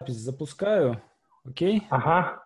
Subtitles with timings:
[0.00, 1.02] запись запускаю.
[1.44, 1.82] Окей?
[1.90, 2.42] Ага.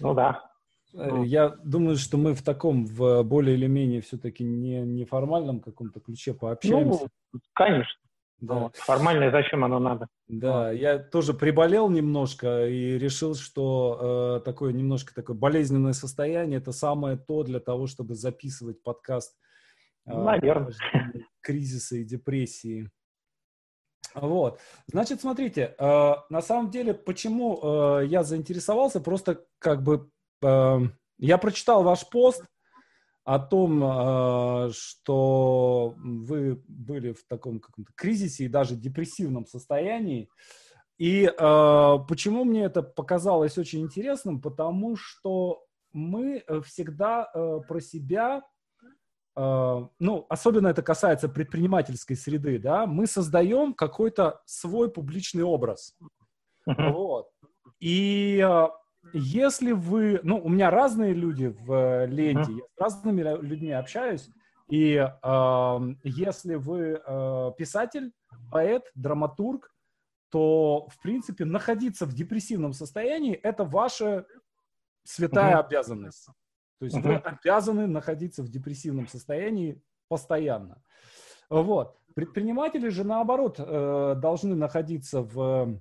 [0.00, 0.50] Ну да.
[0.94, 6.00] Э, я думаю, что мы в таком, в более или менее все-таки не неформальном каком-то
[6.00, 7.08] ключе пообщаемся.
[7.32, 8.00] Ну, конечно.
[8.40, 8.54] Да.
[8.54, 8.76] Вот.
[8.76, 10.08] Формально зачем оно надо?
[10.28, 16.72] Да, я тоже приболел немножко и решил, что э, такое немножко такое болезненное состояние это
[16.72, 19.36] самое то для того, чтобы записывать подкаст.
[20.06, 20.74] Э, Наверное.
[21.40, 22.90] Кризиса и депрессии.
[24.14, 24.60] Вот.
[24.86, 27.60] Значит, смотрите, э, на самом деле, почему
[28.00, 30.08] э, я заинтересовался, просто как бы
[30.42, 30.78] э,
[31.18, 32.44] я прочитал ваш пост
[33.24, 40.28] о том, э, что вы были в таком каком-то кризисе и даже депрессивном состоянии.
[40.96, 44.40] И э, почему мне это показалось очень интересным?
[44.40, 48.42] Потому что мы всегда э, про себя
[49.36, 55.96] ну, особенно это касается предпринимательской среды, да, мы создаем какой-то свой публичный образ.
[56.68, 56.92] Uh-huh.
[56.92, 57.30] Вот.
[57.80, 58.70] И а,
[59.12, 62.56] если вы, ну, у меня разные люди в э, ленте, uh-huh.
[62.78, 64.30] я с разными людьми общаюсь,
[64.68, 68.12] и э, если вы э, писатель,
[68.50, 69.70] поэт, драматург,
[70.30, 74.26] то, в принципе, находиться в депрессивном состоянии– это ваша
[75.04, 75.66] святая uh-huh.
[75.66, 76.28] обязанность.
[76.78, 80.82] То есть вы обязаны находиться в депрессивном состоянии постоянно.
[81.48, 81.98] Вот.
[82.14, 85.80] Предприниматели же, наоборот, э, должны находиться в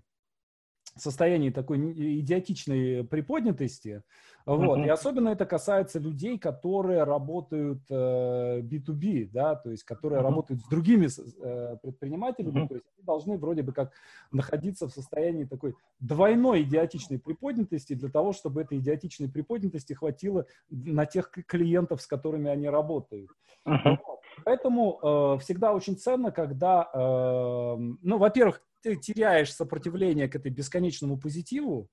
[0.96, 1.78] состоянии такой
[2.20, 4.04] идиотичной приподнятости.
[4.46, 4.80] Вот.
[4.80, 4.86] Uh-huh.
[4.86, 10.24] И особенно это касается людей, которые работают э, B2B, да, то есть которые uh-huh.
[10.24, 12.68] работают с другими э, предпринимателями, uh-huh.
[12.68, 13.94] то есть они должны вроде бы как
[14.34, 21.06] находиться в состоянии такой двойной идиотичной приподнятости для того, чтобы этой идиотичной приподнятости хватило на
[21.06, 23.32] тех клиентов, с которыми они работают.
[23.66, 23.98] Uh-huh.
[24.44, 31.18] Поэтому э, всегда очень ценно, когда, э, ну, во-первых, ты теряешь сопротивление к этой бесконечному
[31.18, 31.88] позитиву,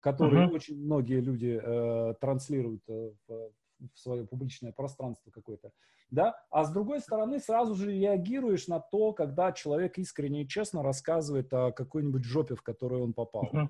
[0.00, 0.52] который uh-huh.
[0.52, 3.50] очень многие люди э, транслируют э, в,
[3.94, 5.70] в свое публичное пространство какое-то,
[6.10, 10.82] да, а с другой стороны сразу же реагируешь на то, когда человек искренне и честно
[10.82, 13.48] рассказывает о какой-нибудь жопе, в которую он попал.
[13.52, 13.68] Uh-huh.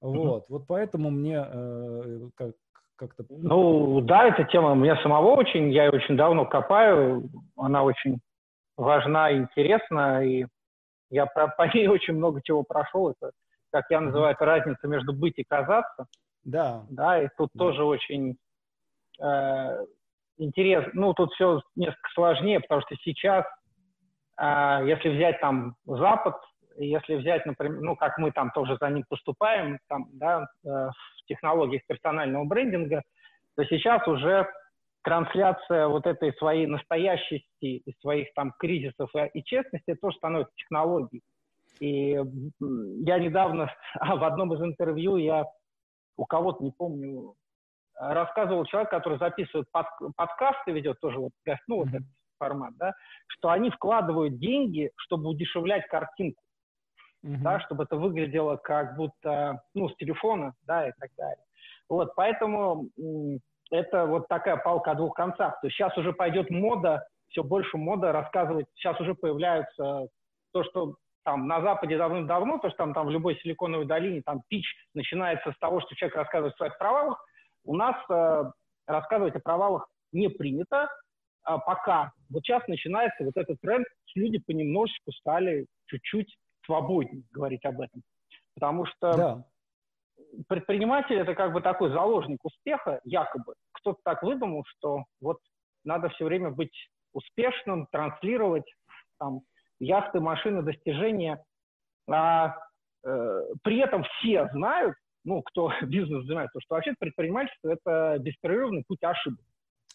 [0.00, 0.46] Вот, uh-huh.
[0.48, 2.54] вот поэтому мне э, как,
[2.96, 3.24] как-то...
[3.28, 8.20] Ну, да, эта тема мне самого очень, я ее очень давно копаю, она очень
[8.76, 10.46] важна интересна, и
[11.14, 13.10] я про, по ней очень много чего прошел.
[13.10, 13.32] Это,
[13.72, 16.06] как я называю, это разница между быть и казаться.
[16.44, 16.84] Да.
[16.90, 17.58] Да, и тут да.
[17.58, 18.36] тоже очень
[19.22, 19.84] э,
[20.38, 20.90] интересно.
[20.94, 23.46] Ну, тут все несколько сложнее, потому что сейчас,
[24.38, 26.36] э, если взять там Запад,
[26.76, 31.26] если взять, например, ну, как мы там тоже за ним поступаем, там, да, э, в
[31.26, 33.02] технологиях персонального брендинга,
[33.56, 34.46] то сейчас уже
[35.04, 41.22] трансляция вот этой своей настоящести и своих там кризисов и, и честности тоже становится технологией.
[41.78, 43.70] И я недавно
[44.00, 45.44] в одном из интервью я
[46.16, 47.34] у кого-то, не помню,
[47.98, 51.32] рассказывал человек, который записывает под, подкасты, ведет тоже вот,
[51.68, 52.06] ну, вот этот
[52.38, 52.94] формат, да,
[53.26, 56.42] что они вкладывают деньги, чтобы удешевлять картинку,
[57.24, 57.42] mm-hmm.
[57.42, 61.44] да, чтобы это выглядело как будто, ну, с телефона, да, и так далее.
[61.88, 62.88] Вот, поэтому
[63.74, 65.60] это вот такая палка о двух концах.
[65.60, 68.66] То есть сейчас уже пойдет мода, все больше мода рассказывать.
[68.74, 70.06] Сейчас уже появляются
[70.52, 74.42] то, что там на Западе давным-давно, то, что там, там в любой силиконовой долине там
[74.48, 77.24] пич начинается с того, что человек рассказывает о своих провалах.
[77.64, 78.44] У нас э,
[78.86, 80.88] рассказывать о провалах не принято
[81.48, 82.12] э, пока.
[82.30, 88.02] Вот сейчас начинается вот этот тренд, люди понемножечку стали чуть-чуть свободнее говорить об этом.
[88.54, 89.44] Потому что да
[90.48, 93.54] предприниматель это как бы такой заложник успеха, якобы.
[93.72, 95.38] Кто-то так выдумал, что вот
[95.84, 96.74] надо все время быть
[97.12, 98.64] успешным, транслировать
[99.18, 99.40] там
[99.78, 101.42] яхты, машины, достижения.
[102.10, 102.56] А
[103.04, 104.94] э, при этом все знают,
[105.24, 109.44] ну, кто бизнес занимается, что вообще предпринимательство– это беспрерывный путь ошибок.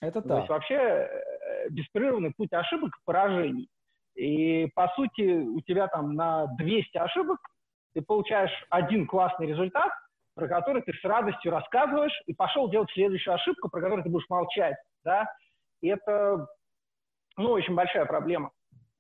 [0.02, 0.28] Это так.
[0.28, 3.68] То есть вообще э, беспрерывный путь ошибок и поражений.
[4.16, 7.40] И, по сути, у тебя там на 200 ошибок
[7.94, 9.92] ты получаешь один классный результат–
[10.40, 14.30] про который ты с радостью рассказываешь, и пошел делать следующую ошибку, про которую ты будешь
[14.30, 15.26] молчать, да,
[15.82, 16.48] и это,
[17.38, 18.52] ну, очень большая проблема.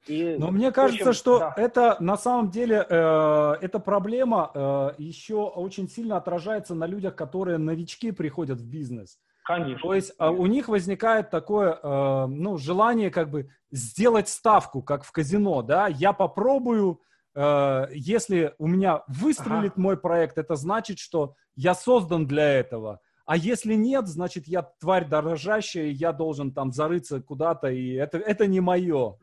[0.07, 1.53] И, Но мне кажется, общем, что да.
[1.57, 7.57] это на самом деле э, эта проблема э, еще очень сильно отражается на людях, которые
[7.57, 9.19] новички приходят в бизнес.
[9.44, 9.81] Конечно.
[9.81, 15.03] То есть э, у них возникает такое, э, ну, желание как бы сделать ставку, как
[15.03, 17.01] в казино, да, я попробую
[17.39, 19.81] Э, если у меня выстрелит ага.
[19.81, 23.00] мой проект, это значит, что я создан для этого.
[23.25, 28.18] А если нет, значит, я тварь дорожащая, и я должен там зарыться куда-то, и это,
[28.18, 29.18] это не мое.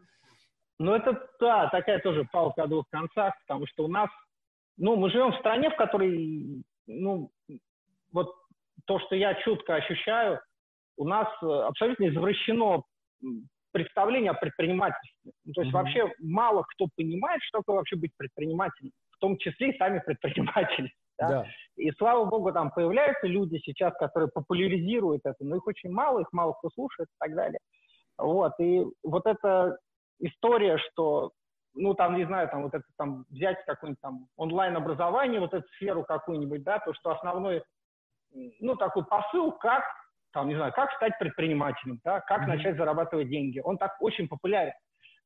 [0.78, 4.08] Ну, это, да, такая тоже палка о двух концах, потому что у нас
[4.78, 7.30] ну, мы живем в стране, в которой, ну,
[8.12, 8.34] вот
[8.86, 10.40] то, что я чутко ощущаю,
[10.96, 12.82] у нас э, абсолютно извращено
[13.72, 15.32] представление о предпринимательстве.
[15.44, 15.78] Ну, то есть mm-hmm.
[15.78, 20.92] вообще мало кто понимает, что такое вообще быть предпринимателем, в том числе и сами предприниматели.
[21.18, 21.28] Да?
[21.28, 21.46] Да.
[21.76, 26.30] И слава богу, там появляются люди сейчас, которые популяризируют это, но их очень мало, их
[26.30, 27.58] мало кто слушает и так далее.
[28.18, 29.78] Вот, и вот эта
[30.20, 31.32] история, что,
[31.74, 36.04] ну, там, не знаю, там, вот это, там, взять какое-нибудь там онлайн-образование, вот эту сферу
[36.04, 37.62] какую-нибудь, да, то, что основной,
[38.60, 39.84] ну, такой посыл, как,
[40.36, 42.56] там, не знаю, как стать предпринимателем, да, как mm-hmm.
[42.56, 44.74] начать зарабатывать деньги, он так очень популярен.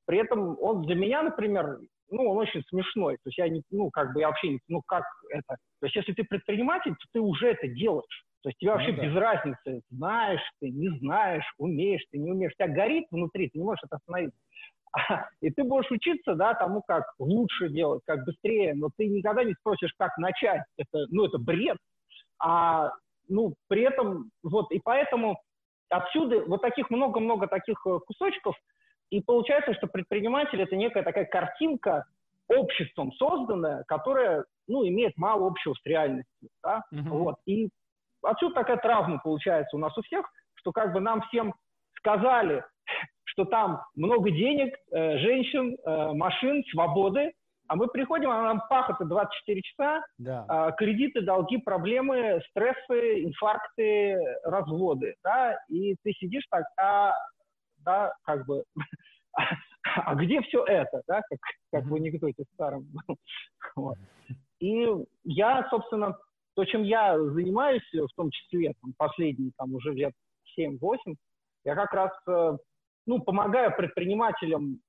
[0.07, 1.79] При этом он для меня, например,
[2.11, 3.17] ну, он очень смешной.
[3.17, 5.57] То есть я не, ну, как бы я вообще не, ну, как это.
[5.81, 8.25] То есть если ты предприниматель, то ты уже это делаешь.
[8.43, 9.05] То есть тебе ну вообще ну, да.
[9.05, 12.53] без разницы, знаешь ты, не знаешь, умеешь ты, не умеешь.
[12.53, 14.35] У тебя горит внутри, ты не можешь это остановить.
[15.41, 19.55] И ты будешь учиться, да, тому, как лучше делать, как быстрее, но ты никогда не
[19.55, 20.63] спросишь, как начать.
[20.77, 21.79] Это, ну, это бред.
[22.39, 22.93] А,
[23.31, 25.41] ну, при этом, вот, и поэтому
[25.89, 28.55] отсюда вот таких много-много таких э, кусочков,
[29.11, 32.05] и получается, что предприниматель– это некая такая картинка,
[32.49, 37.09] обществом созданная, которая, ну, имеет мало общего с реальностью, да, uh-huh.
[37.09, 37.69] вот, и
[38.23, 41.55] отсюда такая травма получается у нас у всех, что как бы нам всем
[41.97, 42.65] сказали,
[43.25, 47.33] что там много денег, э, женщин, э, машин, свободы,
[47.71, 50.45] а мы приходим, а нам пахота 24 часа, да.
[50.49, 57.13] э, кредиты, долги, проблемы, стрессы, инфаркты, разводы, да, и ты сидишь так, а,
[57.85, 58.65] да, как бы,
[59.85, 61.39] а где все это, да, как,
[61.71, 62.89] как в анекдоте старом
[63.77, 63.99] вот.
[64.59, 64.89] И
[65.23, 66.19] я, собственно,
[66.57, 70.13] то, чем я занимаюсь, в том числе там, последние там, уже лет
[70.59, 71.15] 7-8,
[71.65, 72.57] я как раз э,
[73.07, 74.81] ну, помогаю предпринимателям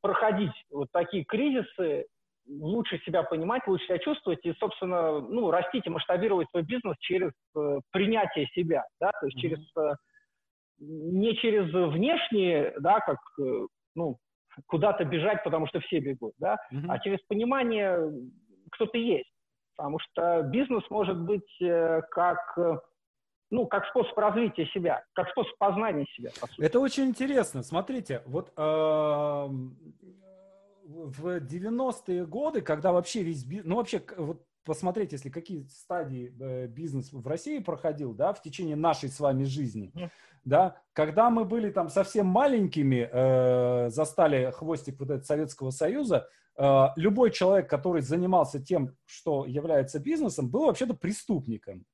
[0.00, 2.06] проходить вот такие кризисы,
[2.48, 7.30] лучше себя понимать, лучше себя чувствовать и, собственно, ну, растить и масштабировать свой бизнес через
[7.56, 9.40] э, принятие себя, да, то есть mm-hmm.
[9.40, 9.94] через э,
[10.78, 14.16] не через внешние, да, как э, ну,
[14.66, 16.86] куда-то бежать, потому что все бегут, да, mm-hmm.
[16.88, 17.98] а через понимание,
[18.72, 19.30] кто ты есть.
[19.76, 22.78] Потому что бизнес может быть э, как, э,
[23.50, 26.30] ну, как способ развития себя, как способ познания себя.
[26.58, 27.62] Это очень интересно.
[27.62, 28.62] Смотрите, вот э,
[30.90, 36.66] в 90-е годы, когда вообще весь бизнес, ну, вообще, вот посмотреть, если какие стадии э,
[36.68, 40.10] бизнес в России проходил, да, в течение нашей с вами жизни, mm.
[40.44, 46.86] да, когда мы были там совсем маленькими, э, застали хвостик вот этого Советского Союза, э,
[46.96, 51.84] любой человек, который занимался тем, что является бизнесом, был вообще-то преступником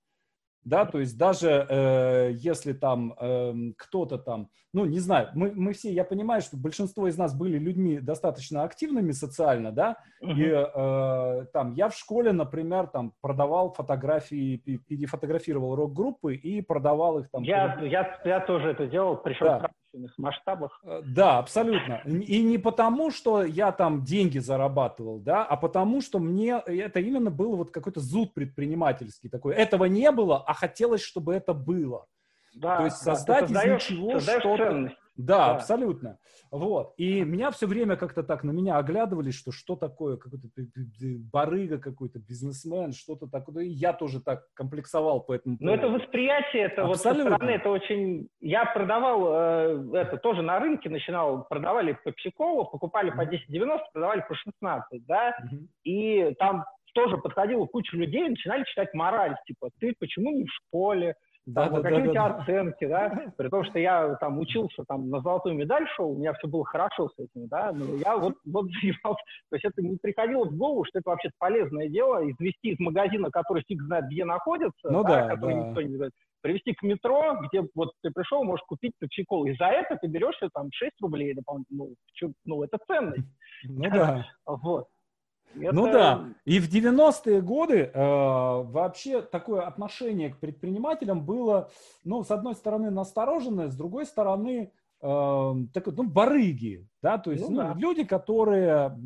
[0.66, 5.72] да, то есть даже э, если там э, кто-то там, ну, не знаю, мы, мы
[5.72, 10.32] все, я понимаю, что большинство из нас были людьми достаточно активными социально, да, uh-huh.
[10.34, 14.56] и э, там я в школе, например, там продавал фотографии,
[14.88, 17.44] перефотографировал рок-группы и продавал их там.
[17.44, 20.80] Я, я, я тоже это делал, причем да промышленных масштабах.
[20.84, 22.02] Э, да, абсолютно.
[22.04, 27.30] И не потому, что я там деньги зарабатывал, да, а потому, что мне это именно
[27.30, 29.54] было вот какой-то зуд предпринимательский такой.
[29.54, 32.06] Этого не было, а хотелось, чтобы это было.
[32.54, 34.92] Да, То есть создать да, из ничего что-то.
[35.16, 36.18] Да, да, абсолютно.
[36.50, 36.94] Вот.
[36.96, 40.48] И меня все время как-то так на меня оглядывались, что что такое, какой-то
[41.32, 43.64] барыга какой-то, бизнесмен, что-то такое.
[43.64, 45.56] И я тоже так комплексовал по этому.
[45.60, 46.88] Но это восприятие, это Абсолютно.
[46.88, 48.28] вот со стороны, это очень...
[48.40, 54.24] Я продавал э, это тоже на рынке, начинал, продавали по Псикову, покупали по 10,90, продавали
[54.28, 55.36] по 16, да,
[55.84, 56.64] и там
[56.96, 61.14] тоже подходила куча людей, начинали читать мораль, типа, ты почему не в школе,
[61.46, 64.84] да, да, какие да, у тебя да, оценки, да, при том, что я там учился,
[64.88, 68.16] там на золотую медаль шел, у меня все было хорошо с этим, да, но я
[68.16, 72.28] вот, вот занимался, то есть это не приходило в голову, что это вообще полезное дело,
[72.28, 75.68] извести из магазина, который фиг знает где находится, ну, да, да, который да.
[75.68, 79.66] никто не знает, привезти к метро, где вот ты пришел, можешь купить пепси-колу, и за
[79.66, 83.28] это ты берешься там 6 рублей дополнительно, ну, ну это ценность.
[83.64, 84.26] Ну да.
[84.46, 84.86] Вот.
[85.60, 85.74] Это...
[85.74, 91.70] Ну да, и в 90-е годы э, вообще такое отношение к предпринимателям было,
[92.04, 97.48] ну, с одной стороны, настороженное, с другой стороны, э, так, ну, барыги, да, то есть
[97.48, 97.74] ну, ну, да.
[97.76, 98.98] люди, которые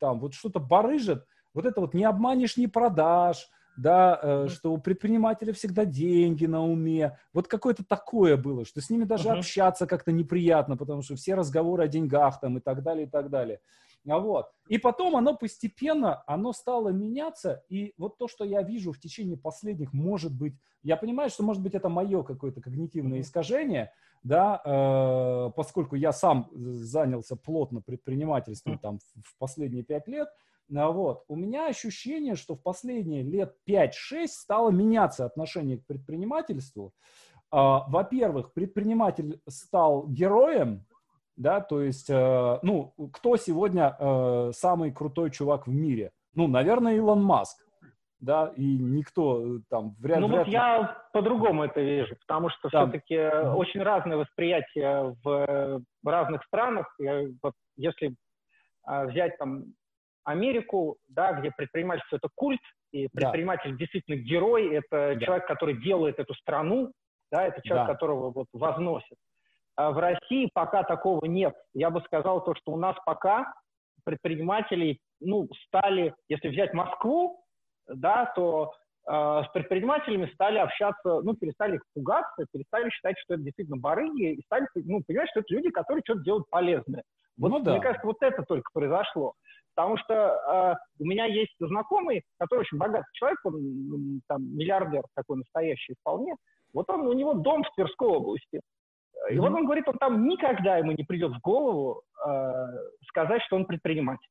[0.00, 4.78] там вот что-то барыжат, вот это вот не обманешь, не продашь, да, э, что у
[4.78, 7.18] предпринимателя всегда деньги на уме.
[7.32, 9.38] Вот какое-то такое было, что с ними даже uh-huh.
[9.38, 13.30] общаться как-то неприятно, потому что все разговоры о деньгах там и так далее, и так
[13.30, 13.60] далее.
[14.08, 14.46] А вот.
[14.68, 19.36] И потом оно постепенно, оно стало меняться, и вот то, что я вижу в течение
[19.36, 23.92] последних, может быть, я понимаю, что, может быть, это мое какое-то когнитивное искажение,
[24.24, 30.28] да, э, поскольку я сам занялся плотно предпринимательством там в последние пять лет,
[30.74, 36.92] а вот, у меня ощущение, что в последние лет 5-6 стало меняться отношение к предпринимательству.
[37.50, 40.86] А, во-первых, предприниматель стал героем,
[41.42, 46.12] да, то есть, э, ну, кто сегодня э, самый крутой чувак в мире?
[46.34, 47.58] Ну, наверное, Илон Маск,
[48.20, 52.68] да, и никто э, там вряд, ну, вряд вот я по-другому это вижу, потому что
[52.70, 52.86] да.
[52.86, 56.94] все-таки очень разное восприятие в разных странах.
[56.98, 58.14] Я, вот, если
[58.84, 59.64] а, взять там
[60.24, 62.60] Америку, да, где предпринимательство это культ,
[62.92, 63.76] и предприниматель да.
[63.78, 65.20] действительно герой, это да.
[65.20, 66.92] человек, который делает эту страну,
[67.32, 67.94] да, это человек, да.
[67.94, 69.16] которого вот возносит.
[69.76, 71.54] А в России пока такого нет.
[71.74, 73.52] Я бы сказал то, что у нас пока
[74.04, 77.44] предпринимателей, ну, стали, если взять Москву,
[77.86, 78.72] да, то
[79.06, 84.34] э, с предпринимателями стали общаться, ну, перестали их пугаться, перестали считать, что это действительно барыги,
[84.34, 87.02] и стали, ну, понимать, что это люди, которые что-то делают полезное.
[87.38, 87.72] Вот, ну, да.
[87.72, 89.34] мне кажется, вот это только произошло.
[89.74, 95.38] Потому что э, у меня есть знакомый, который очень богатый человек, он там миллиардер такой
[95.38, 96.34] настоящий вполне.
[96.74, 98.60] Вот он, у него дом в Тверской области.
[99.30, 102.64] И вот он говорит, он там никогда ему не придет в голову э,
[103.08, 104.28] сказать, что он предприниматель.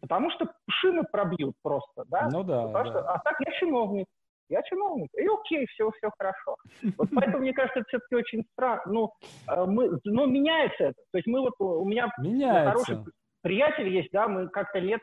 [0.00, 2.28] Потому что шины пробьют просто, да?
[2.30, 2.84] Ну да, да.
[2.84, 4.06] Что, а так я чиновник.
[4.48, 5.08] Я чиновник.
[5.14, 6.56] И окей, все, все хорошо.
[6.98, 8.82] Вот поэтому, мне кажется, это все-таки очень странно.
[8.86, 9.12] Ну,
[9.48, 11.02] э, мы, но меняется это.
[11.12, 12.70] То есть мы вот, у меня меняется.
[12.70, 15.00] хороший приятель есть, да, мы как-то лет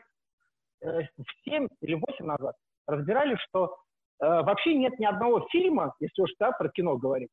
[0.82, 2.54] э, в 7 или 8 назад
[2.86, 3.76] разбирали, что
[4.20, 7.30] э, вообще нет ни одного фильма, если уж да, про кино говорить,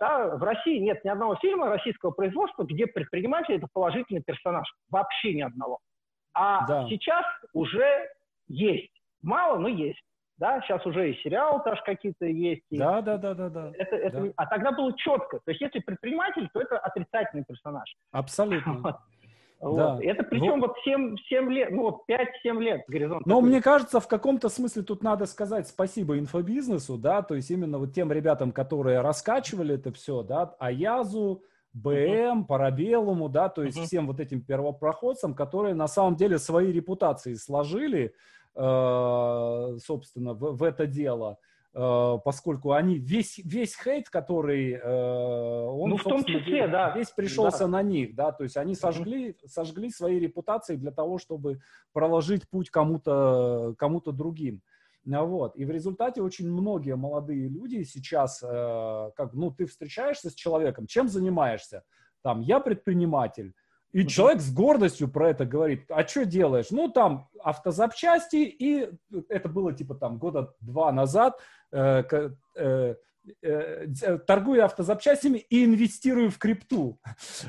[0.00, 4.68] да, в России нет ни одного фильма российского производства, где предприниматель это положительный персонаж.
[4.90, 5.78] Вообще ни одного.
[6.34, 6.86] А да.
[6.88, 8.08] сейчас уже
[8.48, 8.92] есть.
[9.22, 10.02] Мало, но есть.
[10.36, 12.62] Да, сейчас уже и сериалы тоже какие-то есть.
[12.70, 13.72] Да, да, да, да, да.
[13.76, 14.32] Это, это, да.
[14.36, 15.40] А тогда было четко.
[15.44, 17.92] То есть, если предприниматель, то это отрицательный персонаж.
[18.12, 18.74] Абсолютно.
[18.74, 18.96] Вот.
[19.60, 19.98] Да.
[20.00, 23.26] Это причем вот, вот 7, 7 лет, ну вот 5-7 лет горизонт.
[23.26, 23.48] Но такой.
[23.48, 27.92] мне кажется, в каком-то смысле тут надо сказать спасибо инфобизнесу, да, то есть именно вот
[27.92, 32.44] тем ребятам, которые раскачивали это все, да, Аязу, БМ, uh-huh.
[32.46, 33.84] Парабеллуму, да, то есть uh-huh.
[33.84, 38.14] всем вот этим первопроходцам, которые на самом деле свои репутации сложили,
[38.54, 41.38] э, собственно, в, в это дело.
[41.74, 47.10] Э, поскольку они весь весь хейт, который э, он ну, в том числе, да, весь
[47.10, 47.68] пришелся да.
[47.68, 51.60] на них, да, то есть они сожгли сожгли свои репутации для того, чтобы
[51.92, 54.62] проложить путь кому-то кому-то другим.
[55.10, 55.56] А вот.
[55.56, 60.86] И в результате очень многие молодые люди сейчас, э, как, ну, ты встречаешься с человеком,
[60.86, 61.82] чем занимаешься?
[62.22, 63.54] Там, я предприниматель,
[63.92, 65.90] и человек с гордостью про это говорит.
[65.90, 66.66] А что делаешь?
[66.70, 68.90] Ну, там автозапчасти, и
[69.28, 71.38] это было типа там года два назад,
[74.26, 76.98] торгую автозапчастями и инвестирую в крипту.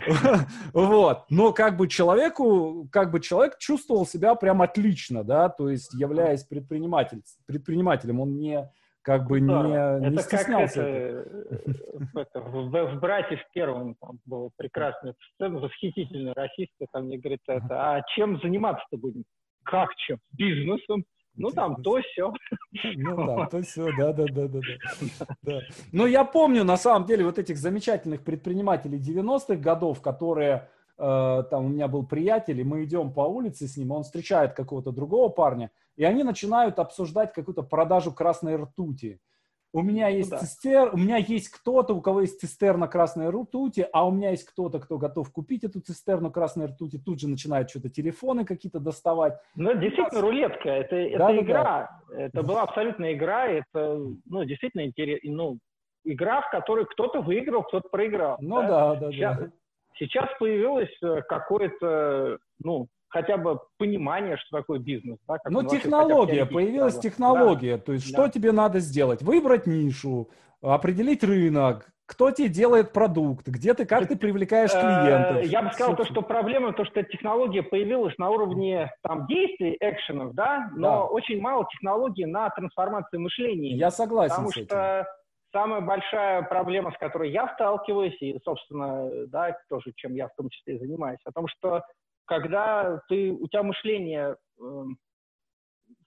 [0.73, 1.25] Вот.
[1.29, 6.43] Но как бы человеку, как бы человек чувствовал себя прям отлично, да, то есть являясь
[6.43, 8.69] предприниматель, предпринимателем, он не
[9.01, 10.75] как бы да, не, это не стеснялся.
[10.75, 17.05] Как это, это, в, в «Брате в первом» там была прекрасная сцена, восхитительная, российская, там
[17.05, 19.23] мне говорит, это, а чем заниматься-то будем?
[19.63, 20.19] Как чем?
[20.31, 21.05] Бизнесом?
[21.39, 22.31] Ну, там, то все.
[22.95, 24.59] Ну, да, то все, да, да, да, да,
[25.41, 25.59] да.
[25.91, 30.69] Но я помню, на самом деле, вот этих замечательных предпринимателей 90-х годов, которые
[30.99, 34.53] Э, там у меня был приятель, и мы идем по улице с ним, он встречает
[34.53, 39.21] какого-то другого парня, и они начинают обсуждать какую-то продажу красной ртути.
[39.71, 40.37] У меня ну есть да.
[40.39, 44.45] цистер, у меня есть кто-то, у кого есть цистерна красной ртути, а у меня есть
[44.45, 49.37] кто-то, кто готов купить эту цистерну красной ртути, тут же начинают что-то телефоны какие-то доставать.
[49.55, 52.15] Ну, действительно, рулетка, это, это да, игра, да.
[52.15, 55.57] это была абсолютно игра, это, ну, действительно интересно, ну,
[56.03, 58.37] игра, в которой кто-то выиграл, кто-то проиграл.
[58.39, 59.33] Ну да, да, да.
[59.33, 59.51] да.
[59.99, 65.17] Сейчас появилось э, какое-то, ну, хотя бы понимание, что такое бизнес.
[65.27, 67.77] Да, ну, технология, появилась да, технология.
[67.77, 67.83] Да.
[67.83, 68.23] То есть, да.
[68.23, 69.21] что тебе надо сделать?
[69.21, 70.29] Выбрать нишу,
[70.61, 75.45] определить рынок, кто тебе делает продукт, где ты, как ты привлекаешь э, клиентов.
[75.45, 80.33] Я бы сказал, то, что проблема, то, что технология появилась на уровне там, действий, экшенов,
[80.33, 81.03] да, но да.
[81.03, 83.75] очень мало технологий на трансформацию мышления.
[83.75, 84.67] Я согласен потому с этим.
[84.67, 85.07] Что
[85.51, 90.47] Самая большая проблема, с которой я сталкиваюсь, и, собственно, да, тоже, чем я в том
[90.49, 91.81] числе и занимаюсь, о том, что
[92.29, 94.83] когда ты, у тебя мышление э,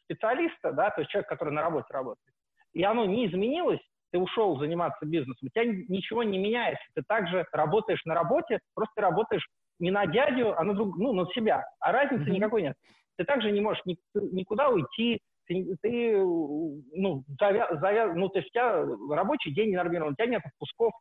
[0.04, 2.34] специалиста, да, то есть человек, который на работе работает,
[2.72, 3.80] и оно не изменилось,
[4.12, 9.00] ты ушел заниматься бизнесом, у тебя ничего не меняется, ты также работаешь на работе, просто
[9.00, 9.46] работаешь
[9.78, 11.64] не на дядю, а на, друг, ну, на себя.
[11.80, 12.34] А разницы mm-hmm.
[12.34, 12.76] никакой нет.
[13.16, 18.50] Ты также не можешь ни, никуда уйти, ты, ты ну, завя, завя, ну, то есть
[18.50, 20.92] у тебя рабочий день не нормирован, у тебя нет отпусков,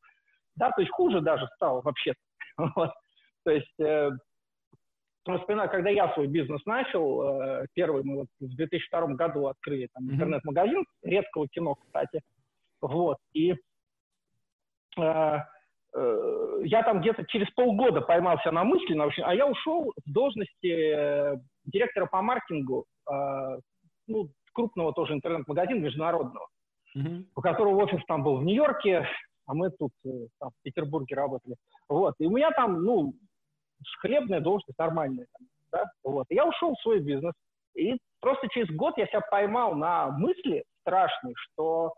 [0.55, 2.13] да, то есть хуже даже стало вообще.
[2.75, 2.91] Вот.
[3.43, 4.11] То есть, э,
[5.25, 10.11] вспоминаю, когда я свой бизнес начал, э, первый мы вот в 2002 году открыли там
[10.11, 12.21] интернет-магазин редкого кино, кстати,
[12.81, 13.53] вот, и
[14.97, 15.37] э,
[15.95, 20.11] э, я там где-то через полгода поймался на мысли, на общем, а я ушел с
[20.11, 23.59] должности э, директора по маркетингу, э,
[24.07, 26.47] ну, крупного тоже интернет-магазина международного,
[26.97, 27.25] mm-hmm.
[27.35, 29.07] у которого офис там был в Нью-Йорке,
[29.45, 31.55] а мы тут э, там, в Петербурге работали.
[31.87, 32.15] Вот.
[32.19, 33.13] И у меня там, ну,
[33.99, 35.27] хлебная должность нормальная.
[35.71, 35.85] Да?
[36.03, 36.25] Вот.
[36.29, 37.33] Я ушел в свой бизнес.
[37.75, 41.93] И просто через год я себя поймал на мысли страшной, что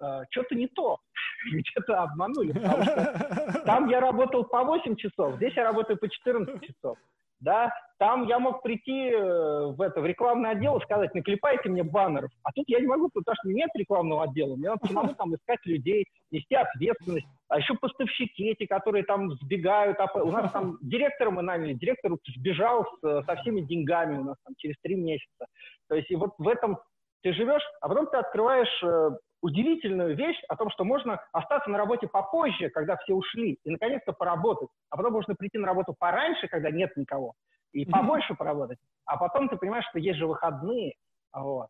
[0.00, 0.98] э, что-то не то,
[1.52, 2.52] где-то обманули.
[2.52, 6.96] Потому что там я работал по 8 часов, здесь я работаю по 14 часов
[7.40, 11.82] да, там я мог прийти э, в это в рекламный отдел и сказать, наклепайте мне
[11.82, 15.34] баннеров, а тут я не могу, потому что нет рекламного отдела, мне надо самому там
[15.34, 20.78] искать людей, нести ответственность, а еще поставщики эти, которые там сбегают, а у нас там
[20.80, 25.46] директора мы наняли, директор сбежал с, со всеми деньгами у нас там через три месяца,
[25.88, 26.78] то есть и вот в этом
[27.22, 29.10] ты живешь, а потом ты открываешь э,
[29.42, 34.12] удивительную вещь о том, что можно остаться на работе попозже, когда все ушли, и наконец-то
[34.12, 34.68] поработать.
[34.90, 37.34] А потом можно прийти на работу пораньше, когда нет никого,
[37.72, 38.78] и побольше поработать.
[39.06, 40.94] А потом ты понимаешь, что есть же выходные.
[41.32, 41.68] Вот.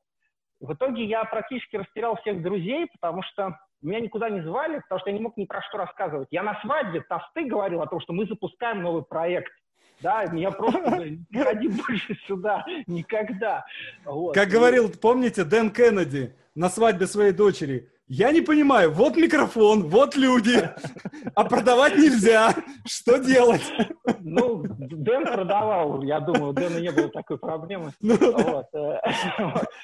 [0.61, 5.11] В итоге я практически растерял всех друзей, потому что меня никуда не звали, потому что
[5.11, 6.29] я не мог ни про что рассказывать.
[6.31, 9.53] Я на свадьбе тосты говорил о том, что мы запускаем новый проект.
[10.02, 13.64] Да, меня просто не ходи больше сюда, никогда.
[14.04, 14.35] Вот.
[14.35, 17.88] Как говорил, помните, Дэн Кеннеди, на свадьбе своей дочери.
[18.12, 20.69] Я не понимаю, вот микрофон, вот люди,
[21.37, 22.52] а продавать нельзя.
[22.85, 23.62] Что делать?
[24.19, 27.92] Ну, Дэн продавал, я думаю, у Дэна не было такой проблемы.
[28.00, 28.66] Ну, вот.
[28.73, 28.99] Э,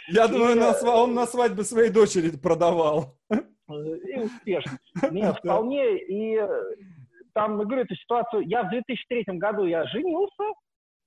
[0.08, 3.16] я думаю, он на свадьбе своей дочери продавал.
[3.68, 4.78] И успешно.
[5.12, 5.96] Нет, вполне.
[5.98, 6.40] И
[7.36, 10.44] там, я говорю, эту ситуацию, я в 2003 году я женился,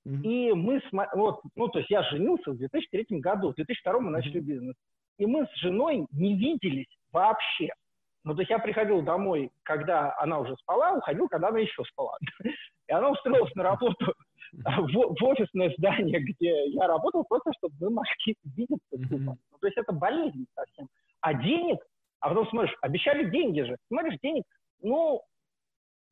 [0.06, 0.80] и мы,
[1.14, 4.76] вот, ну, то есть я женился в 2003 году, в 2002 мы начали бизнес.
[5.18, 7.74] И мы с женой не виделись вообще.
[8.22, 12.16] Ну, то есть я приходил домой, когда она уже спала, уходил, когда она еще спала.
[12.88, 14.14] И она устроилась на работу
[14.52, 18.80] в, в офисное здание, где я работал, просто чтобы мы могли видеться.
[18.92, 20.86] Ну, то есть это болезнь совсем.
[21.22, 21.80] А денег,
[22.20, 23.76] а потом смотришь, обещали деньги же.
[23.88, 24.44] Смотришь, денег,
[24.80, 25.22] ну,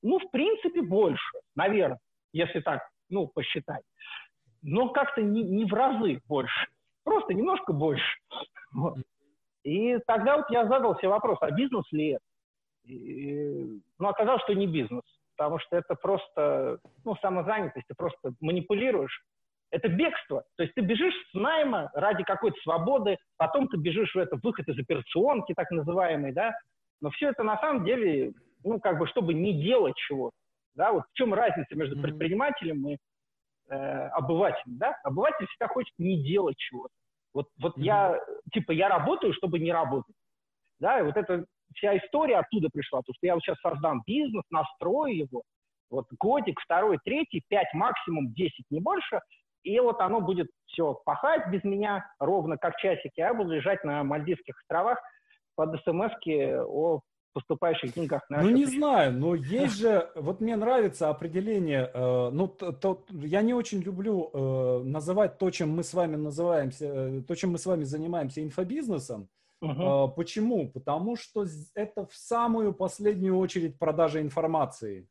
[0.02, 1.98] ну, в принципе, больше, наверное,
[2.32, 3.82] если так, ну, посчитать.
[4.62, 6.66] Но как-то не, не в разы больше,
[7.04, 8.18] просто немножко больше.
[8.72, 8.98] Вот.
[9.64, 12.24] И тогда вот я задал себе вопрос, а бизнес ли это?
[12.84, 15.02] И, ну, оказалось, что не бизнес,
[15.36, 19.22] потому что это просто, ну, самозанятость, ты просто манипулируешь.
[19.70, 20.44] Это бегство.
[20.56, 24.66] То есть ты бежишь с найма ради какой-то свободы, потом ты бежишь в это выход
[24.68, 26.52] из операционки, так называемый, да.
[27.00, 28.32] Но все это на самом деле,
[28.64, 30.36] ну, как бы, чтобы не делать чего-то.
[30.74, 32.96] Да, вот в чем разница между предпринимателем и
[33.68, 34.96] э, обывателем, да?
[35.02, 36.94] Обыватель всегда хочет не делать чего-то.
[37.34, 37.82] Вот, вот mm-hmm.
[37.82, 38.20] я,
[38.52, 40.14] типа, я работаю, чтобы не работать.
[40.78, 41.44] Да, и вот эта
[41.74, 45.42] вся история оттуда пришла, потому что я вот сейчас создам бизнес, настрою его,
[45.90, 49.20] вот годик, второй, третий, пять максимум, десять, не больше,
[49.64, 53.82] и вот оно будет все пахать без меня ровно как часики, а я буду лежать
[53.84, 54.98] на Мальдивских островах
[55.56, 57.00] под смс о
[57.32, 58.22] поступающих деньгах.
[58.28, 63.04] На ну, не знаю, но есть же, вот мне нравится определение, э, ну, то, то,
[63.10, 67.52] я не очень люблю э, называть то, чем мы с вами называемся, э, то, чем
[67.52, 69.28] мы с вами занимаемся инфобизнесом.
[69.62, 70.68] Э, почему?
[70.68, 75.08] Потому что это в самую последнюю очередь продажа информации.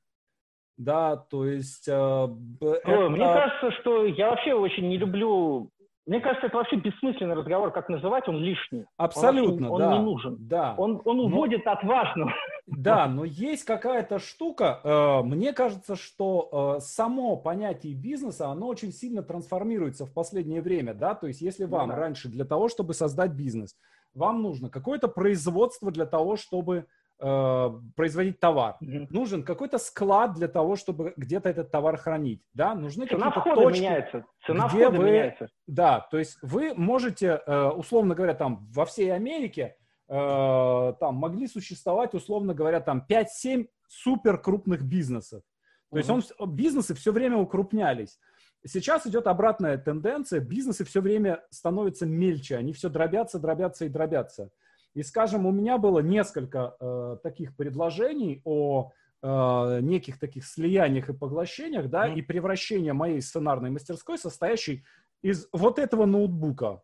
[0.77, 1.87] Да, то есть...
[1.87, 3.09] Э, Ой, это...
[3.09, 5.71] Мне кажется, что я вообще очень не люблю
[6.07, 8.85] мне кажется, это вообще бессмысленный разговор, как называть, он лишний.
[8.95, 9.87] Абсолютно, он, да.
[9.89, 10.37] Он не нужен.
[10.39, 10.73] Да.
[10.77, 12.33] Он, он уводит но, от важного.
[12.65, 18.93] Да, но есть какая-то штука, э, мне кажется, что э, само понятие бизнеса, оно очень
[18.93, 21.99] сильно трансформируется в последнее время, да, то есть если вам ну, да.
[21.99, 23.75] раньше для того, чтобы создать бизнес,
[24.13, 26.87] вам нужно какое-то производство для того, чтобы
[27.19, 28.77] э, производить товар.
[28.81, 29.07] Mm-hmm.
[29.09, 32.41] Нужен какой-то склад для того, чтобы где-то этот товар хранить.
[32.53, 32.75] Да?
[32.75, 34.25] Нужны Цена какие-то точки, меняется.
[34.45, 35.49] Цена где вы, меняется.
[35.65, 39.75] Да, то есть вы можете, э, условно говоря, там во всей Америке
[40.07, 45.43] э, там могли существовать, условно говоря, там 5-7 супер крупных бизнесов.
[45.89, 46.15] То mm-hmm.
[46.15, 48.19] есть он, бизнесы все время укрупнялись.
[48.65, 54.49] Сейчас идет обратная тенденция, бизнесы все время становятся мельче, они все дробятся, дробятся и дробятся.
[54.97, 61.13] И, скажем, у меня было несколько э, таких предложений о э, неких таких слияниях и
[61.13, 62.15] поглощениях, да, mm-hmm.
[62.15, 64.83] и превращения моей сценарной мастерской, состоящей
[65.21, 66.81] из вот этого ноутбука,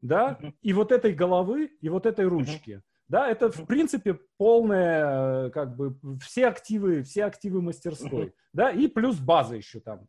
[0.00, 0.54] да, mm-hmm.
[0.60, 2.70] и вот этой головы, и вот этой ручки.
[2.70, 2.82] Mm-hmm.
[3.06, 8.54] Да, это, в принципе, полное, как бы, все активы, все активы мастерской, mm-hmm.
[8.54, 10.08] да, и плюс база еще там,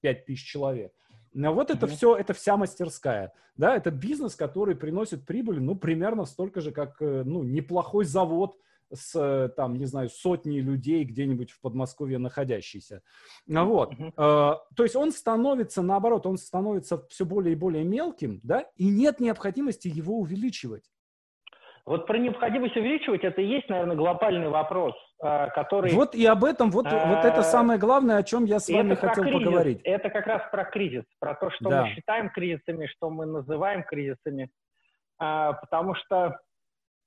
[0.00, 0.92] 5000 человек.
[1.34, 1.90] Вот это mm-hmm.
[1.90, 7.00] все, это вся мастерская, да, это бизнес, который приносит прибыль, ну, примерно столько же, как,
[7.00, 8.56] э, ну, неплохой завод,
[8.92, 13.02] с, э, там, не знаю, сотней людей где-нибудь в Подмосковье находящийся.
[13.46, 13.94] Вот.
[13.94, 14.58] Uh-huh.
[14.76, 19.18] То есть он становится, наоборот, он становится все более и более мелким, да, и нет
[19.18, 20.90] необходимости его увеличивать.
[21.84, 25.92] Вот про необходимость увеличивать, это и есть, наверное, глобальный вопрос, который...
[25.92, 28.94] Вот и об этом, вот, а, вот это самое главное, о чем я с вами
[28.94, 29.80] хотел кризис, поговорить.
[29.84, 31.82] Это как раз про кризис, про то, что да.
[31.82, 34.50] мы считаем кризисами, что мы называем кризисами,
[35.18, 36.40] потому что,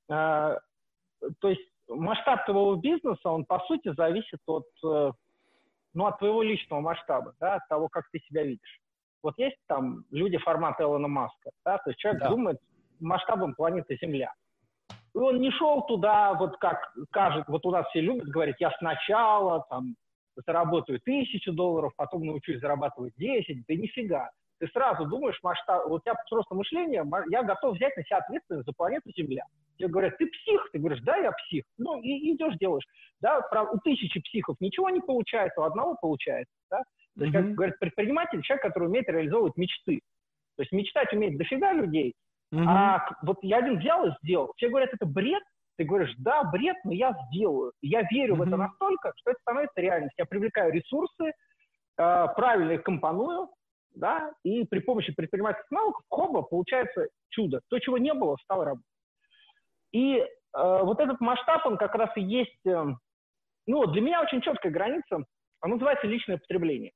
[0.08, 0.60] то
[1.44, 5.12] есть масштаб твоего бизнеса, он по сути зависит от, э,
[5.94, 8.80] ну, от твоего личного масштаба, да, от того, как ты себя видишь.
[9.24, 12.30] Вот есть там люди формата Элона Маска, да, то есть человек да.
[12.30, 12.60] думает
[13.00, 14.34] масштабом планеты Земля.
[15.16, 18.70] И он не шел туда, вот как кажет, вот у нас все любят говорить, я
[18.80, 19.96] сначала там
[20.46, 24.30] заработаю тысячу долларов, потом научусь зарабатывать 10, да нифига.
[24.60, 28.66] Ты сразу думаешь масштаб, вот у тебя просто мышление, я готов взять на себя ответственность
[28.66, 29.46] за планету Земля.
[29.78, 31.64] Тебе говорят, ты псих, ты говоришь, да, я псих.
[31.78, 32.86] Ну, и идешь, делаешь.
[33.22, 33.40] Да,
[33.72, 36.54] у тысячи психов ничего не получается, у одного получается.
[36.70, 36.82] Да?
[37.18, 40.02] То есть, как говорят, предприниматель, человек, который умеет реализовывать мечты.
[40.58, 42.14] То есть мечтать умеет дофига людей,
[42.54, 42.66] mm-hmm.
[42.68, 44.54] а вот я один взял и сделал.
[44.56, 45.44] Все говорят, это бред.
[45.78, 47.74] Ты говоришь, да, бред, но я сделаю.
[47.82, 48.38] Я верю mm-hmm.
[48.38, 50.16] в это настолько, что это становится реальностью.
[50.24, 51.32] Я привлекаю ресурсы, э,
[51.98, 53.50] правильно их компоную,
[53.94, 57.62] да, и при помощи предпринимательских навыков, хоба, получается чудо.
[57.70, 58.86] То, чего не было, стало работать.
[59.92, 62.86] И э, вот этот масштаб, он как раз и есть, э,
[63.68, 65.24] ну, для меня очень четкая граница,
[65.62, 66.92] он называется личное потребление.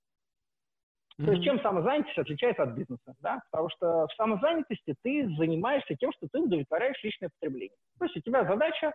[1.19, 1.25] Mm-hmm.
[1.25, 3.41] То есть чем самозанятость отличается от бизнеса, да?
[3.51, 7.77] Потому что в самозанятости ты занимаешься тем, что ты удовлетворяешь личное потребление.
[7.97, 8.93] То есть у тебя задача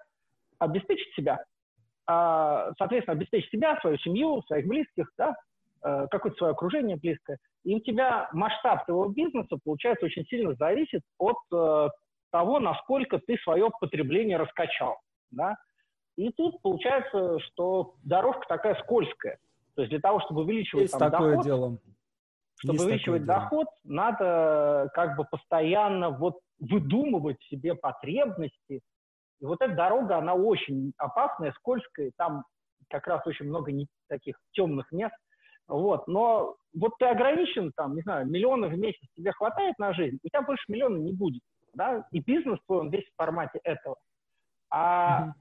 [0.58, 1.44] обеспечить себя,
[2.06, 5.36] а, соответственно, обеспечить себя, свою семью, своих близких, да,
[5.82, 7.36] э, какое-то свое окружение близкое.
[7.64, 11.88] И у тебя масштаб твоего бизнеса, получается, очень сильно зависит от э,
[12.30, 14.96] того, насколько ты свое потребление раскачал.
[15.30, 15.56] Да?
[16.16, 19.38] И тут получается, что дорожка такая скользкая.
[19.74, 21.78] То есть для того, чтобы увеличивать Есть там, такое доход, дело.
[22.64, 23.94] Чтобы Есть увеличивать доход, дело.
[23.94, 28.80] надо как бы постоянно вот выдумывать себе потребности.
[29.40, 32.10] И вот эта дорога, она очень опасная, скользкая.
[32.16, 32.44] Там
[32.88, 35.14] как раз очень много не, таких темных мест.
[35.68, 36.08] Вот.
[36.08, 40.28] Но вот ты ограничен, там, не знаю, миллионы в месяц тебе хватает на жизнь, у
[40.28, 41.42] тебя больше миллиона не будет
[41.74, 43.96] да, и бизнес твой, он весь в формате этого.
[44.70, 45.32] А mm-hmm.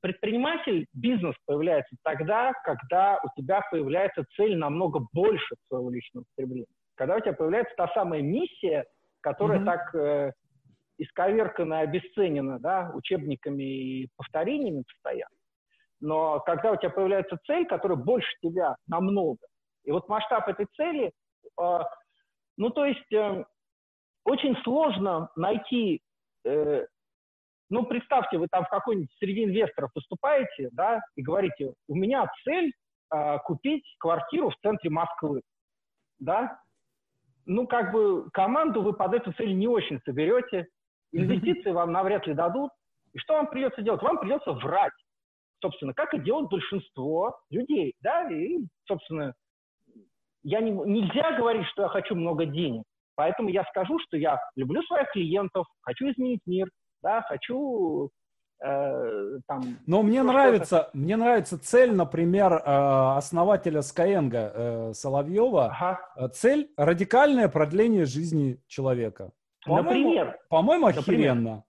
[0.00, 6.66] Предприниматель, бизнес появляется тогда, когда у тебя появляется цель намного больше своего личного потребления.
[6.96, 8.84] Когда у тебя появляется та самая миссия,
[9.20, 9.64] которая mm-hmm.
[9.64, 10.32] так э,
[10.98, 15.34] исковеркана и обесценена, да, учебниками и повторениями постоянно.
[16.00, 19.46] Но когда у тебя появляется цель, которая больше тебя намного,
[19.84, 21.12] и вот масштаб этой цели,
[21.60, 21.78] э,
[22.56, 23.44] ну, то есть э,
[24.24, 26.02] очень сложно найти,
[26.44, 26.86] э,
[27.70, 32.72] ну, представьте, вы там в какой-нибудь среди инвесторов выступаете, да, и говорите, у меня цель
[33.14, 35.42] э, купить квартиру в центре Москвы,
[36.18, 36.60] да,
[37.46, 40.66] ну, как бы команду вы под эту цель не очень соберете,
[41.12, 42.70] инвестиции вам навряд ли дадут,
[43.12, 44.02] и что вам придется делать?
[44.02, 44.92] Вам придется врать,
[45.62, 49.32] собственно, как и делают большинство людей, да, и, собственно,
[50.42, 52.82] я не, нельзя говорить, что я хочу много денег.
[53.14, 56.68] Поэтому я скажу, что я люблю своих клиентов, хочу изменить мир,
[57.02, 58.10] да, хочу
[58.62, 59.62] э, там...
[59.86, 62.60] Но мне нравится, мне нравится цель, например, э,
[63.16, 65.66] основателя Skyeng э, Соловьева.
[65.66, 66.00] Ага.
[66.16, 69.32] Э, цель– радикальное продление жизни человека.
[69.64, 70.38] По-моему, например.
[70.48, 71.64] По-моему, охеренно.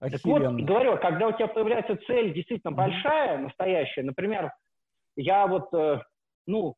[0.00, 0.12] Например.
[0.12, 4.52] Так вот, говорю, когда у тебя появляется цель действительно большая, настоящая, например,
[5.16, 6.00] я вот, э,
[6.46, 6.74] ну,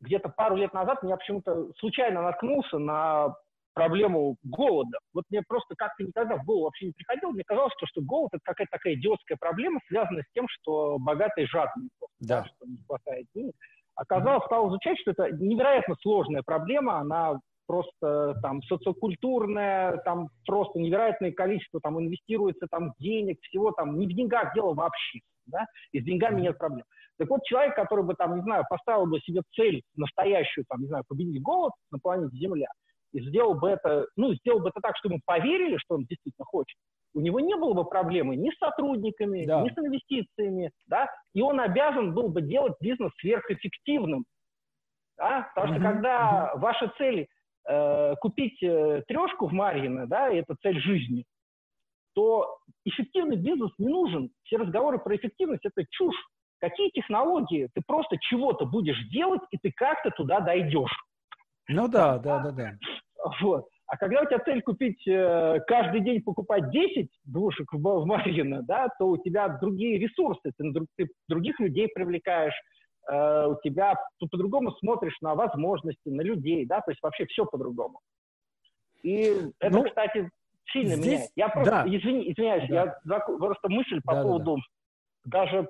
[0.00, 3.36] где-то пару лет назад меня почему-то случайно наткнулся на
[3.74, 4.98] проблему голода.
[5.14, 7.30] Вот мне просто как-то никогда в голову вообще не приходило.
[7.30, 11.46] Мне казалось, что, что голод– это какая-то такая идиотская проблема, связанная с тем, что богатые
[11.46, 11.88] жадные,
[12.20, 12.42] да.
[12.42, 13.54] да, что не хватает денег.
[13.94, 21.32] Оказалось, стал изучать, что это невероятно сложная проблема, она просто там социокультурная, там просто невероятное
[21.32, 26.04] количество там инвестируется там денег, всего там, не в деньгах дело вообще, да, и с
[26.04, 26.84] деньгами нет проблем.
[27.18, 30.88] Так вот, человек, который бы там, не знаю, поставил бы себе цель настоящую, там, не
[30.88, 32.68] знаю, победить голод на планете Земля,
[33.12, 36.44] и сделал бы это, ну, сделал бы это так, что мы поверили, что он действительно
[36.44, 36.76] хочет,
[37.14, 39.62] у него не было бы проблемы ни с сотрудниками, да.
[39.62, 44.24] ни с инвестициями, да, и он обязан был бы делать бизнес сверхэффективным,
[45.18, 47.28] да, потому что когда ваша цель
[47.68, 51.24] э, купить э, трешку в Марьино, да, и это цель жизни,
[52.14, 54.30] то эффективный бизнес не нужен.
[54.44, 56.16] Все разговоры про эффективность– это чушь.
[56.60, 57.68] Какие технологии?
[57.74, 60.92] Ты просто чего-то будешь делать, и ты как-то туда дойдешь.
[61.68, 62.72] Ну да, да, да, да.
[63.40, 63.68] Вот.
[63.86, 68.62] А когда у тебя цель купить, э, каждый день покупать 10 двушек в, в Марьино,
[68.62, 72.54] да, то у тебя другие ресурсы, ты, ты других людей привлекаешь,
[73.10, 77.44] э, у тебя ты по-другому смотришь на возможности, на людей, да, то есть вообще все
[77.44, 78.00] по-другому.
[79.02, 80.30] И это, ну, кстати,
[80.72, 81.30] сильно здесь, меняет.
[81.36, 81.84] Я просто, да.
[81.86, 82.98] извини, извиняюсь, да.
[83.04, 84.62] я просто мысль по да, поводу да,
[85.24, 85.44] да.
[85.44, 85.68] даже,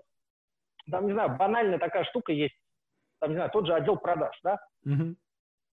[0.90, 2.54] там, не знаю, банальная такая штука есть,
[3.18, 5.16] там, не знаю, тот же отдел продаж, да, угу.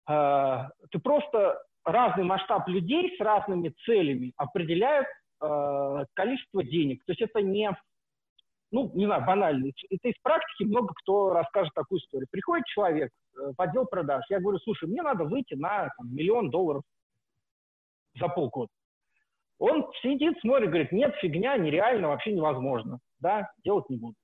[0.09, 0.59] Э,
[0.91, 5.07] ты просто разный масштаб людей с разными целями определяет
[5.41, 7.05] э, количество денег.
[7.05, 7.71] То есть это не,
[8.71, 9.71] ну, не знаю, банально.
[9.91, 12.29] Это из практики много кто расскажет такую историю.
[12.31, 16.51] Приходит человек э, в отдел продаж, я говорю, слушай, мне надо выйти на там, миллион
[16.51, 16.83] долларов
[18.19, 18.71] за полгода.
[19.59, 22.99] Он сидит, смотрит, говорит, нет, фигня, нереально, вообще невозможно.
[23.21, 24.15] Да, делать не буду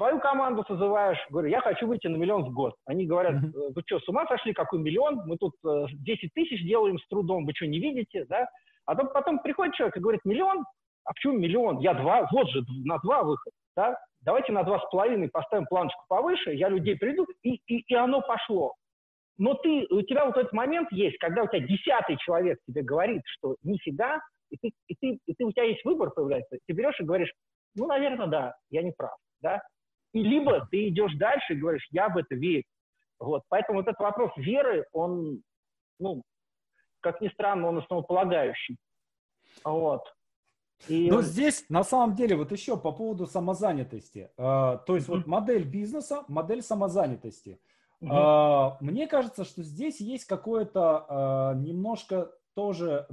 [0.00, 2.74] свою команду созываешь, говорю, я хочу выйти на миллион в год.
[2.86, 5.26] Они говорят, «Э, вы что, с ума сошли, какой миллион?
[5.26, 8.48] Мы тут 10 э, тысяч делаем с трудом, вы что, не видите, да?
[8.86, 10.64] А потом, потом приходит человек и говорит, миллион?
[11.04, 11.80] А почему миллион?
[11.80, 13.94] Я два, вот же, на два выход, да?
[14.22, 18.22] Давайте на два с половиной поставим планочку повыше, я людей приду, и, и, и оно
[18.22, 18.72] пошло.
[19.36, 23.20] Но ты, у тебя вот этот момент есть, когда у тебя десятый человек тебе говорит,
[23.26, 26.98] что нифига, и ты, и ты, и ты, у тебя есть выбор появляется, ты берешь
[27.00, 27.32] и говоришь,
[27.74, 29.60] ну, наверное, да, я не прав, да,
[30.12, 32.64] и либо ты идешь дальше и говоришь, я в это верю.
[33.18, 33.42] Вот.
[33.48, 35.42] Поэтому вот этот вопрос веры, он,
[35.98, 36.22] ну,
[37.00, 38.76] как ни странно, он основополагающий.
[39.64, 40.02] Вот.
[40.88, 41.10] И...
[41.10, 44.30] Но здесь, на самом деле, вот еще по поводу самозанятости.
[44.38, 45.16] Э, то есть mm-hmm.
[45.16, 47.60] вот модель бизнеса, модель самозанятости.
[48.02, 48.78] Mm-hmm.
[48.80, 53.06] Э, мне кажется, что здесь есть какое-то э, немножко тоже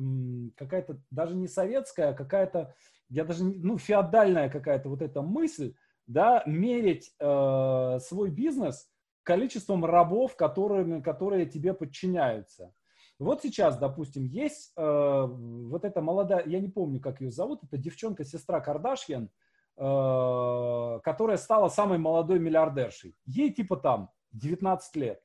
[0.55, 2.73] какая-то, даже не советская, а какая-то,
[3.09, 5.75] я даже, ну, феодальная какая-то вот эта мысль,
[6.07, 8.89] да, мерить э, свой бизнес
[9.23, 12.73] количеством рабов, которыми, которые тебе подчиняются.
[13.19, 14.81] Вот сейчас, допустим, есть э,
[15.27, 19.29] вот эта молодая, я не помню, как ее зовут, это девчонка, сестра Кардашьян,
[19.75, 23.15] э, которая стала самой молодой миллиардершей.
[23.25, 25.21] Ей типа там 19 лет.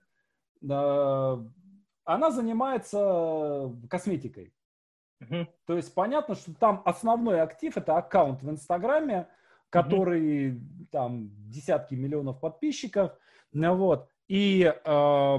[0.69, 1.39] Э,
[2.05, 4.55] она занимается косметикой.
[5.21, 5.47] Угу.
[5.67, 9.29] То есть понятно, что там основной актив это аккаунт в Инстаграме,
[9.73, 10.87] который mm-hmm.
[10.91, 13.13] там десятки миллионов подписчиков,
[13.55, 14.09] вот.
[14.29, 15.39] И э,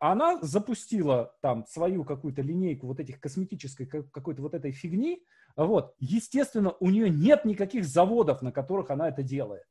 [0.00, 5.22] она запустила там свою какую-то линейку вот этих косметической какой-то вот этой фигни.
[5.56, 5.94] Вот.
[5.98, 9.64] Естественно, у нее нет никаких заводов, на которых она это делает.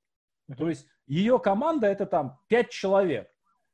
[0.49, 0.55] Mm-hmm.
[0.55, 3.29] То есть ее команда это там пять человек,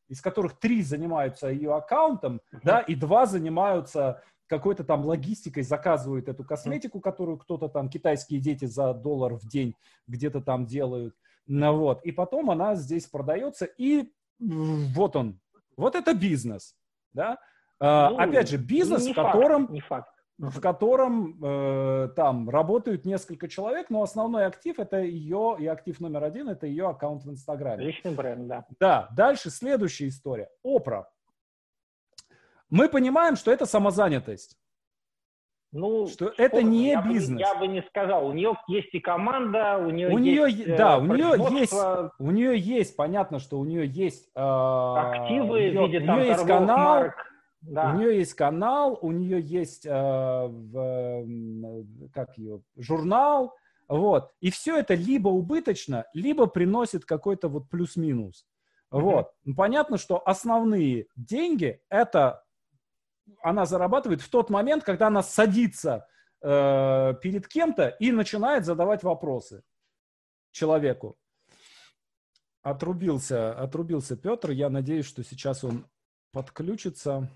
[0.07, 2.59] из которых три занимаются ее аккаунтом, mm-hmm.
[2.63, 8.65] да, и два занимаются какой-то там логистикой заказывают эту косметику, которую кто-то там, китайские дети
[8.65, 9.75] за доллар в день
[10.07, 11.15] где-то там делают.
[11.47, 12.03] Ну, вот.
[12.03, 15.39] И потом она здесь продается, и вот он.
[15.77, 16.75] Вот это бизнес.
[17.13, 17.37] Да?
[17.79, 19.71] А, ну, Опять же, бизнес, в котором...
[19.71, 25.65] не факт в котором э, там работают несколько человек, но основной актив это ее, и
[25.65, 27.85] актив номер один это ее аккаунт в Инстаграме.
[27.85, 28.65] Личный бренд, да.
[28.79, 30.49] Да, дальше следующая история.
[30.61, 31.07] Опра
[32.69, 34.57] мы понимаем, что это самозанятость.
[35.71, 37.35] Ну, что это не я бизнес.
[37.35, 38.27] Бы, я бы не сказал.
[38.27, 40.57] У нее есть и команда, у нее у есть.
[40.65, 41.73] Нее, да, у нее есть.
[42.17, 46.27] У нее есть, понятно, что у нее есть э, активы ее, в виде у нее
[46.27, 46.77] есть канал.
[46.77, 47.15] Марк.
[47.61, 47.91] Да.
[47.91, 51.25] У нее есть канал, у нее есть э, в,
[52.13, 53.53] как ее журнал,
[53.87, 54.31] вот.
[54.39, 58.45] И все это либо убыточно, либо приносит какой-то вот плюс-минус.
[58.91, 59.01] Mm-hmm.
[59.01, 59.31] Вот.
[59.43, 62.44] Ну, понятно, что основные деньги это
[63.41, 66.07] она зарабатывает в тот момент, когда она садится
[66.41, 69.63] э, перед кем-то и начинает задавать вопросы
[70.51, 71.17] человеку.
[72.61, 74.51] Отрубился, отрубился Петр.
[74.51, 75.85] Я надеюсь, что сейчас он
[76.31, 77.29] подключится.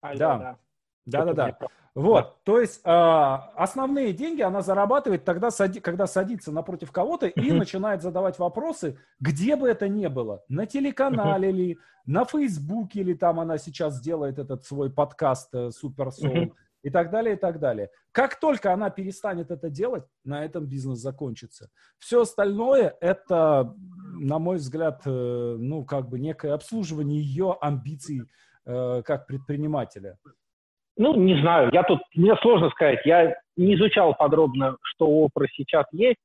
[0.00, 0.38] А, да.
[0.38, 0.58] да.
[1.06, 1.68] Да, да, да.
[1.94, 2.34] Вот, да.
[2.42, 8.02] то есть э, основные деньги она зарабатывает тогда, сади, когда садится напротив кого-то и начинает
[8.02, 13.58] задавать вопросы, где бы это ни было, на телеканале ли, на Фейсбуке или там она
[13.58, 16.10] сейчас делает этот свой подкаст э, Супер
[16.82, 17.90] и так далее, и так далее.
[18.12, 21.70] Как только она перестанет это делать, на этом бизнес закончится.
[21.98, 23.74] Все остальное это,
[24.20, 28.28] на мой взгляд, э, ну как бы некое обслуживание ее амбиций
[28.66, 30.18] э, как предпринимателя.
[30.96, 35.48] Ну, не знаю, я тут, мне сложно сказать, я не изучал подробно, что у Опры
[35.52, 36.20] сейчас есть,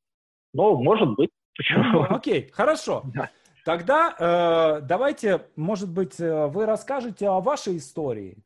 [0.54, 2.04] но может быть, почему?
[2.04, 3.04] Окей, хорошо.
[3.14, 3.30] Да.
[3.66, 8.38] Тогда э, давайте, может быть, э, вы расскажете о вашей истории.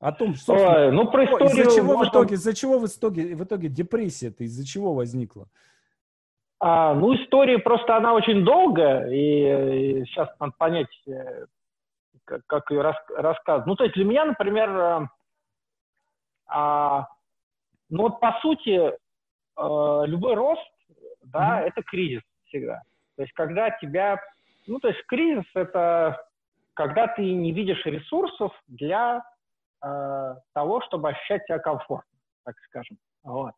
[0.00, 2.04] О том, что Ой, ну, про историю из-за чего, можно...
[2.04, 5.48] в итоге, из-за чего в итоге, в итоге депрессия-то, из-за чего возникла?
[6.58, 11.46] А, ну, история просто, она очень долгая, и, и сейчас надо понять, э,
[12.24, 13.66] как, как ее рас, рассказывать.
[13.66, 15.00] Ну, то есть для меня, например, э,
[16.46, 17.06] а,
[17.88, 20.62] ну вот по сути, э, любой рост,
[21.24, 21.66] да, mm-hmm.
[21.66, 22.82] это кризис всегда.
[23.16, 24.20] То есть когда тебя,
[24.66, 26.26] ну то есть кризис это
[26.76, 29.22] когда ты не видишь ресурсов для
[29.82, 32.98] э, того, чтобы ощущать себя комфортно, так скажем.
[33.24, 33.52] Вот.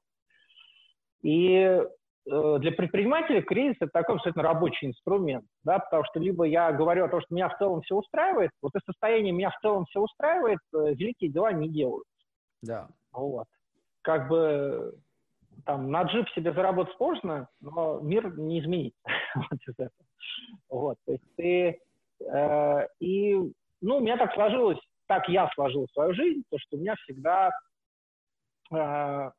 [1.22, 6.70] И э, для предпринимателя кризис это такой абсолютно рабочий инструмент, да, потому что либо я
[6.70, 9.84] говорю о том, что меня в целом все устраивает, вот и состояние меня в целом
[9.86, 12.06] все устраивает, э, великие дела не делают.
[12.62, 12.88] Да.
[13.12, 13.46] Вот.
[14.02, 14.94] Как бы
[15.64, 18.94] там на джип себе заработать сложно, но мир не изменить.
[20.68, 21.80] вот то есть ты...
[22.20, 23.34] Э, и,
[23.80, 27.50] ну, у меня так сложилось, так я сложил свою жизнь, то, что у меня всегда
[28.72, 29.30] э,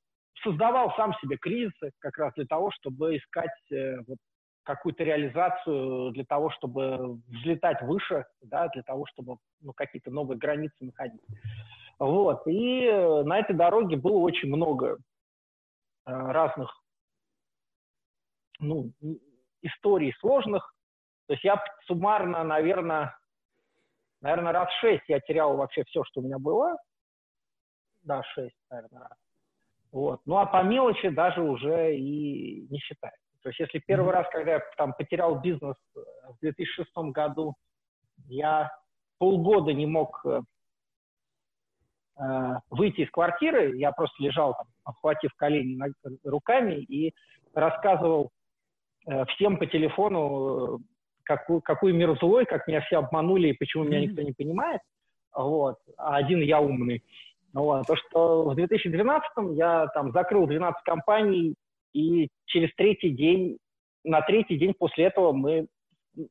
[0.43, 4.17] создавал сам себе кризисы как раз для того, чтобы искать э, вот,
[4.63, 10.75] какую-то реализацию, для того, чтобы взлетать выше, да, для того, чтобы ну, какие-то новые границы
[10.79, 11.21] находить.
[11.99, 12.47] Вот.
[12.47, 14.97] И э, на этой дороге было очень много
[16.05, 16.73] э, разных
[18.59, 18.91] ну,
[19.61, 20.73] историй сложных.
[21.27, 23.17] То есть я суммарно, наверное,
[24.21, 26.77] наверное, раз шесть я терял вообще все, что у меня было.
[28.01, 29.17] Да, шесть, наверное, раз.
[29.91, 30.21] Вот.
[30.25, 33.13] Ну, а по мелочи даже уже и не считаю.
[33.41, 37.55] То есть если первый раз, когда я там потерял бизнес э, в 2006 году,
[38.27, 38.71] я
[39.17, 40.25] полгода не мог
[42.19, 45.77] э, выйти из квартиры, я просто лежал, там, обхватив колени
[46.23, 47.13] руками и
[47.53, 48.31] рассказывал
[49.07, 50.77] э, всем по телефону, э,
[51.23, 54.81] какой, какой мир злой, как меня все обманули и почему меня никто не понимает.
[55.33, 55.77] Вот.
[55.97, 57.03] А один я умный.
[57.53, 57.87] Вот.
[57.87, 61.55] То, что в 2012 я там закрыл 12 компаний,
[61.93, 63.57] и через третий день,
[64.03, 65.67] на третий день после этого мы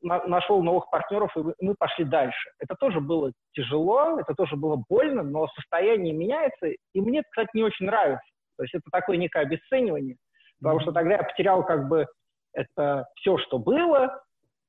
[0.02, 2.50] нашел новых партнеров, и мы пошли дальше.
[2.58, 7.62] Это тоже было тяжело, это тоже было больно, но состояние меняется, и мне, кстати, не
[7.62, 8.26] очень нравится.
[8.56, 10.16] То есть это такое некое обесценивание,
[10.60, 12.06] потому что тогда я потерял как бы
[12.52, 14.20] это все, что было,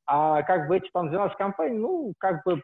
[0.05, 2.62] а как бы эти там 12 компаний, ну, как бы,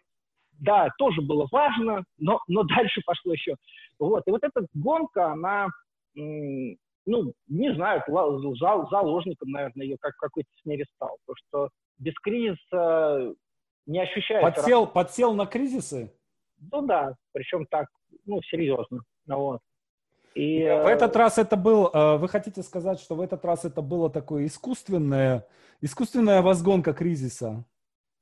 [0.59, 3.55] да, тоже было важно, но, но дальше пошло еще.
[3.99, 5.67] Вот, и вот эта гонка, она,
[6.15, 13.33] ну, не знаю, заложником, наверное, ее как в какой-то мере стал, потому что без кризиса
[13.85, 14.51] не ощущается.
[14.51, 16.13] Подсел, подсел на кризисы?
[16.71, 17.87] Ну да, причем так,
[18.25, 19.01] ну, серьезно.
[19.25, 19.61] Ну вот.
[20.33, 23.63] И, в этот э, раз это был, э, вы хотите сказать, что в этот раз
[23.63, 25.47] это было такое искусственное,
[25.79, 27.63] искусственная возгонка кризиса?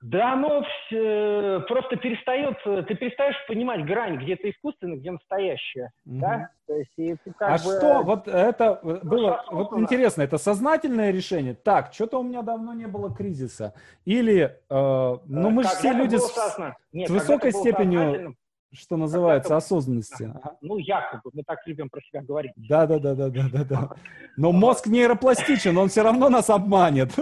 [0.04, 6.20] Да, оно э, просто перестает, ты перестаешь понимать грань, где то искусственно, где настоящее, mm
[6.20, 6.50] да?
[6.68, 7.78] То есть, и ты как а бы...
[7.78, 11.54] что, вот это ну, было, вот интересно, это сознательное решение?
[11.54, 13.74] Так, что-то у меня давно не было кризиса.
[14.04, 16.58] Или, э, ну мы же все люди с,
[16.92, 18.36] Нет, с высокой степенью,
[18.74, 20.30] что называется, осознанности.
[20.36, 20.58] Ага.
[20.60, 22.52] Ну, якобы, мы так любим про себя говорить.
[22.58, 23.89] Да, да, да, да, да, да, да.
[24.36, 27.13] Но мозг нейропластичен, он все равно нас обманет.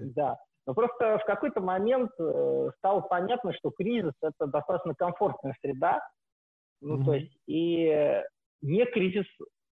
[0.00, 0.38] Да.
[0.68, 5.98] Но просто в какой-то момент э, стало понятно, что кризис– это достаточно комфортная среда.
[6.82, 7.04] Ну, mm-hmm.
[7.06, 8.22] то есть, и
[8.60, 9.24] не кризис,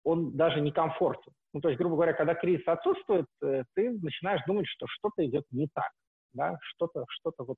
[0.03, 1.31] он даже не комфортен.
[1.53, 5.43] Ну, то есть, грубо говоря, когда кризис отсутствует, э, ты начинаешь думать, что что-то идет
[5.51, 5.91] не так,
[6.33, 7.57] да, что-то, что-то вот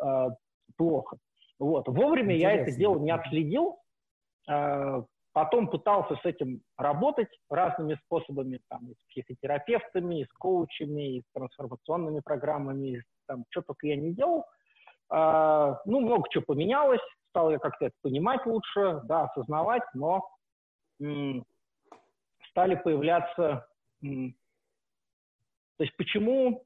[0.00, 0.28] э,
[0.76, 1.16] плохо.
[1.58, 1.88] Вот.
[1.88, 2.56] Вовремя Интересно.
[2.56, 3.80] я это дело не отследил,
[4.48, 5.02] э,
[5.34, 11.22] Потом пытался с этим работать разными способами, там, и с психотерапевтами, и с коучами, и
[11.22, 14.44] с трансформационными программами, там, что только я не делал.
[15.10, 20.24] А, ну, много чего поменялось, стал я как-то это понимать лучше, да, осознавать, но
[21.00, 21.44] м-
[22.50, 23.66] стали появляться...
[24.04, 24.36] М-
[25.78, 26.64] то есть почему...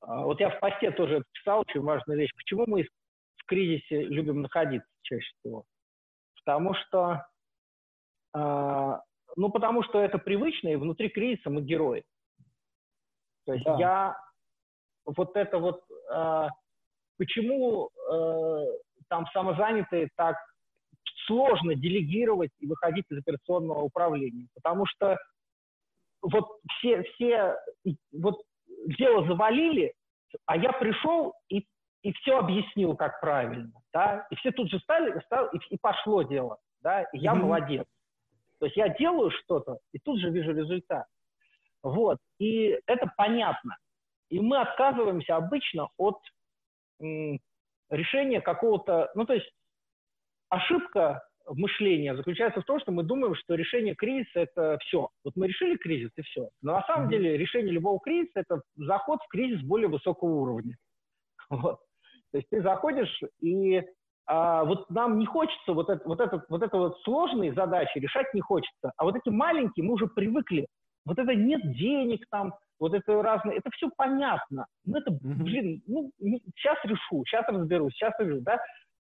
[0.00, 2.32] А, вот я в посте тоже писал очень важную вещь.
[2.36, 2.84] Почему мы
[3.36, 5.64] в кризисе любим находиться чаще всего?
[6.36, 7.26] Потому что
[8.38, 12.04] ну, потому что это привычно, и внутри кризиса мы герои.
[13.44, 13.76] То есть да.
[13.78, 14.16] я
[15.04, 15.82] вот это вот
[16.12, 16.48] э,
[17.16, 18.66] почему э,
[19.08, 20.36] там самозанятые так
[21.26, 25.16] сложно делегировать и выходить из операционного управления, потому что
[26.22, 27.56] вот все все
[28.12, 28.42] вот
[28.98, 29.92] дело завалили,
[30.46, 31.66] а я пришел и
[32.02, 36.22] и все объяснил, как правильно, да, и все тут же стали, стали и, и пошло
[36.22, 37.42] дело да, и я mm-hmm.
[37.42, 37.86] молодец.
[38.58, 41.06] То есть я делаю что-то, и тут же вижу результат.
[41.82, 43.76] Вот, и это понятно.
[44.28, 46.18] И мы отказываемся обычно от
[47.00, 47.38] м,
[47.90, 49.50] решения какого-то, ну, то есть
[50.48, 55.08] ошибка мышления заключается в том, что мы думаем, что решение кризиса– это все.
[55.24, 56.48] Вот мы решили кризис, и все.
[56.62, 57.10] Но на самом mm-hmm.
[57.10, 60.76] деле решение любого кризиса– это заход в кризис более высокого уровня.
[61.48, 61.78] Вот.
[62.32, 63.80] То есть ты заходишь, и
[64.26, 68.32] а, вот нам не хочется вот это, вот, это, вот это вот сложные задачи решать
[68.34, 68.92] не хочется.
[68.96, 70.66] А вот эти маленькие мы уже привыкли.
[71.04, 74.66] Вот это нет денег там, вот это разное, это все понятно.
[74.84, 76.10] Ну это, блин, ну
[76.56, 78.58] сейчас решу, сейчас разберусь, сейчас решу, да?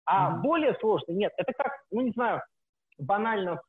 [0.05, 0.41] А mm-hmm.
[0.41, 1.31] более сложно нет.
[1.37, 2.41] Это как, ну не знаю,
[2.97, 3.61] банально,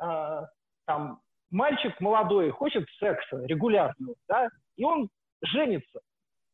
[0.00, 0.42] э,
[0.86, 5.08] там, мальчик молодой хочет секса регулярного, да, и он
[5.42, 6.00] женится.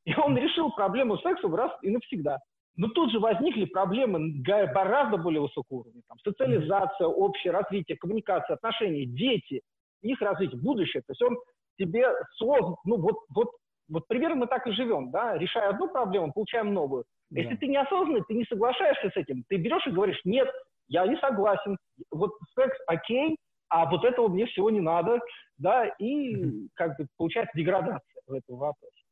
[0.07, 2.39] И он решил проблему секса раз и навсегда.
[2.77, 6.03] Но тут же возникли проблемы гораздо более высокого уровня.
[6.09, 9.62] Там, социализация, общее развитие, коммуникация, отношения, дети,
[10.03, 11.03] их развитие, будущее.
[11.07, 11.39] То есть он
[11.79, 12.07] тебе
[12.37, 13.49] создан, ну вот, вот,
[13.89, 17.05] вот примерно мы так и живем, да, решая одну проблему, получаем новую.
[17.31, 17.41] Да.
[17.41, 20.49] Если ты неосознанный, ты не соглашаешься с этим, ты берешь и говоришь, нет,
[20.89, 21.77] я не согласен,
[22.11, 23.37] вот секс окей,
[23.68, 25.18] а вот этого мне всего не надо,
[25.59, 29.06] да, и как бы получается деградация в этом вопросе.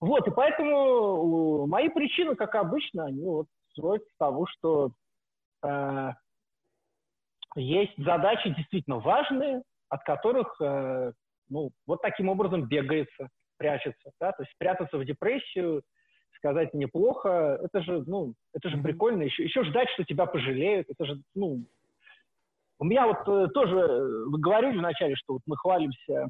[0.00, 4.90] Вот, и поэтому мои причины, как обычно, они вот строятся с того, что
[5.62, 6.10] э,
[7.56, 11.12] есть задачи действительно важные, от которых, э,
[11.48, 15.82] ну, вот таким образом бегается, прячется, да, то есть спрятаться в депрессию,
[16.36, 18.82] сказать неплохо, это же, ну, это же mm-hmm.
[18.82, 21.64] прикольно, еще, еще ждать, что тебя пожалеют, это же, ну,
[22.78, 26.28] у меня вот э, тоже, э, вы говорили вначале, что вот мы хвалимся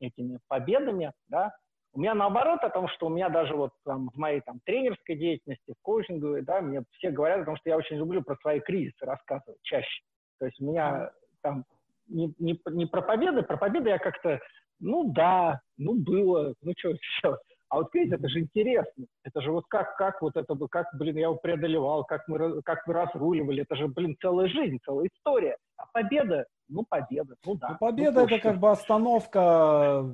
[0.00, 1.52] этими победами, да,
[1.94, 5.16] у меня наоборот о том, что у меня даже вот там, в моей там тренерской
[5.16, 8.60] деятельности, в коучинговой, да, мне все говорят о том, что я очень люблю про свои
[8.60, 10.02] кризисы рассказывать чаще.
[10.40, 11.64] То есть у меня там
[12.08, 14.40] не, не, не про победы, про победы я как-то,
[14.80, 17.38] ну да, ну было, ну что сейчас.
[17.68, 19.06] А вот кризис, это же интересно.
[19.22, 22.86] Это же вот как, как вот это, как, блин, я его преодолевал, как мы, как
[22.86, 23.62] мы разруливали.
[23.62, 25.56] Это же, блин, целая жизнь, целая история.
[25.76, 27.70] А победа, ну, победа, ну да.
[27.70, 30.04] Ну, победа ну, это как бы остановка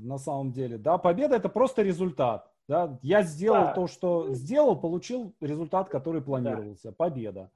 [0.00, 3.74] на самом деле, да, победа это просто результат, да, я сделал да.
[3.74, 6.94] то, что сделал, получил результат, который планировался, да.
[6.96, 7.50] победа.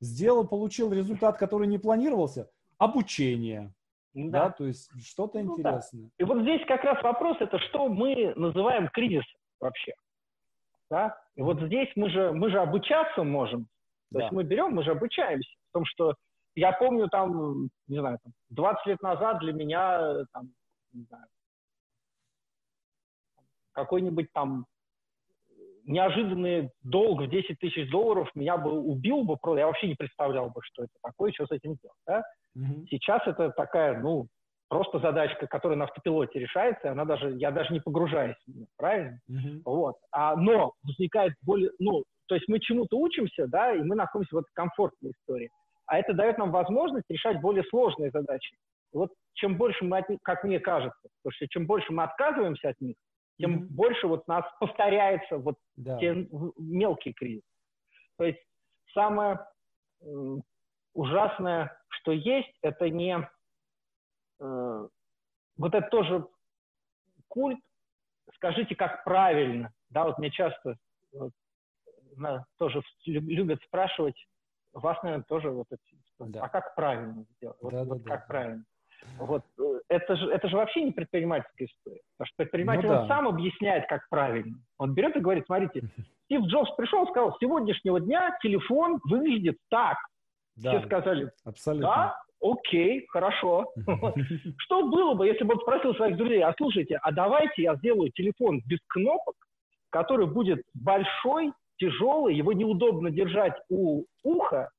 [0.00, 3.74] Сделал, получил результат, который не планировался, обучение,
[4.14, 6.04] да, да то есть что-то ну, интересное.
[6.04, 6.10] Да.
[6.18, 9.24] И вот здесь как раз вопрос, это что мы называем кризис
[9.60, 9.92] вообще,
[10.88, 13.64] да, и вот здесь мы же, мы же обучаться можем,
[14.12, 14.20] то да.
[14.20, 16.14] есть мы берем, мы же обучаемся в том, что
[16.54, 20.52] я помню там, не знаю, там, 20 лет назад для меня, там,
[20.92, 21.26] не знаю,
[23.72, 24.66] какой-нибудь там
[25.84, 30.60] неожиданный долг в 10 тысяч долларов меня бы убил бы, я вообще не представлял бы,
[30.62, 31.98] что это такое, что с этим делать.
[32.06, 32.22] Да?
[32.56, 32.86] Mm-hmm.
[32.90, 34.26] Сейчас это такая, ну,
[34.68, 38.66] просто задачка, которая на автопилоте решается, и она даже, я даже не погружаюсь в нее,
[38.76, 39.18] правильно?
[39.30, 39.62] Mm-hmm.
[39.64, 39.96] Вот.
[40.12, 44.38] А, но возникает более, ну, то есть мы чему-то учимся, да, и мы находимся в
[44.38, 45.50] этой комфортной истории.
[45.86, 48.56] А это дает нам возможность решать более сложные задачи.
[48.92, 52.68] Вот чем больше мы, от них, как мне кажется, потому что чем больше мы отказываемся
[52.68, 52.96] от них,
[53.40, 53.66] тем mm-hmm.
[53.70, 55.98] больше вот нас повторяется вот да.
[55.98, 56.28] те
[56.58, 57.46] мелкие кризисы.
[58.16, 58.40] То есть
[58.92, 59.40] самое
[60.02, 60.36] э,
[60.94, 63.28] ужасное, что есть, это не
[64.40, 64.88] э,
[65.56, 66.26] вот это тоже
[67.28, 67.60] культ.
[68.34, 70.76] Скажите, как правильно, да, вот мне часто
[71.12, 71.32] вот,
[72.16, 74.16] на, тоже любят спрашивать,
[74.72, 75.82] вас, наверное, тоже вот это,
[76.20, 76.44] да.
[76.44, 77.58] а как правильно сделать?
[77.60, 78.26] Вот, да, вот да, как да.
[78.26, 78.64] правильно?
[79.18, 82.00] Вот э, это же, это же вообще не предпринимательская история.
[82.16, 83.02] Потому что предприниматель ну, да.
[83.02, 84.56] он сам объясняет, как правильно.
[84.78, 85.82] Он берет и говорит, смотрите,
[86.24, 89.96] Стив Джобс пришел и сказал, с сегодняшнего дня телефон выглядит так.
[90.56, 91.88] Да, Все сказали, абсолютно.
[91.88, 93.72] да, окей, хорошо.
[94.58, 98.10] Что было бы, если бы он спросил своих друзей, а слушайте, а давайте я сделаю
[98.10, 99.36] телефон без кнопок,
[99.90, 104.70] который будет большой, тяжелый, его неудобно держать у уха,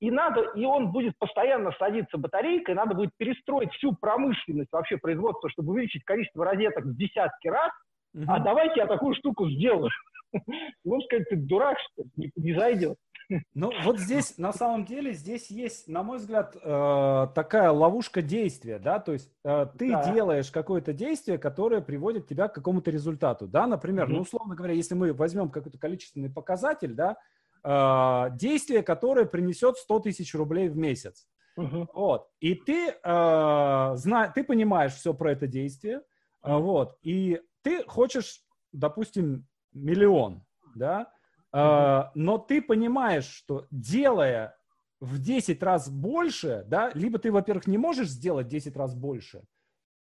[0.00, 5.48] и надо, и он будет постоянно садиться батарейкой, надо будет перестроить всю промышленность, вообще производство,
[5.48, 7.70] чтобы увеличить количество розеток в десятки раз,
[8.14, 8.24] угу.
[8.28, 9.90] а давайте я такую штуку сделаю.
[10.84, 12.98] Ну, сказать, ты дурак, что не, не зайдет.
[13.54, 18.78] Ну, вот здесь, на самом деле, здесь есть, на мой взгляд, э, такая ловушка действия,
[18.78, 20.12] да, то есть э, ты да.
[20.12, 24.14] делаешь какое-то действие, которое приводит тебя к какому-то результату, да, например, угу.
[24.14, 27.16] ну, условно говоря, если мы возьмем какой-то количественный показатель, да,
[27.66, 31.26] э, действие, которое принесет 100 тысяч рублей в месяц.
[31.58, 31.86] Uh-huh.
[31.92, 32.28] Вот.
[32.40, 36.02] И ты, э, зна- ты понимаешь все про это действие,
[36.44, 36.60] uh-huh.
[36.60, 38.42] вот, и ты хочешь,
[38.72, 40.44] допустим, миллион,
[40.74, 41.10] да,
[41.52, 42.10] uh-huh.
[42.14, 44.56] но ты понимаешь, что делая
[45.00, 49.42] в 10 раз больше, да, либо ты, во-первых, не можешь сделать 10 раз больше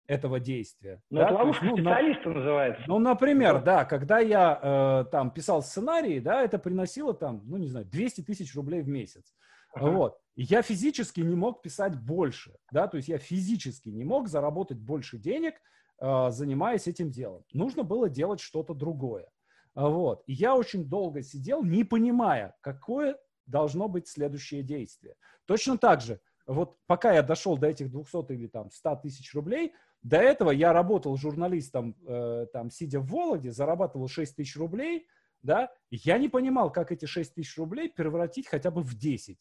[0.06, 1.02] этого действия.
[1.10, 1.26] Ну, да?
[1.26, 2.34] это ловушка есть, ну, специалиста на...
[2.34, 2.82] называется.
[2.86, 7.56] Ну, например, да, да когда я э, там писал сценарии, да, это приносило там, ну,
[7.56, 9.34] не знаю, 200 тысяч рублей в месяц.
[9.74, 9.90] Ага.
[9.90, 10.18] Вот.
[10.36, 15.18] я физически не мог писать больше, да, то есть я физически не мог заработать больше
[15.18, 15.54] денег,
[16.00, 17.44] э, занимаясь этим делом.
[17.52, 19.26] Нужно было делать что-то другое.
[19.74, 20.22] Вот.
[20.26, 25.16] И я очень долго сидел, не понимая, какое должно быть следующее действие.
[25.46, 29.72] Точно так же, вот пока я дошел до этих 200 или там 100 тысяч рублей,
[30.04, 35.08] до этого я работал журналистом, э, там, сидя в Вологде, зарабатывал 6 тысяч рублей,
[35.42, 39.38] да, я не понимал, как эти 6 тысяч рублей превратить хотя бы в 10.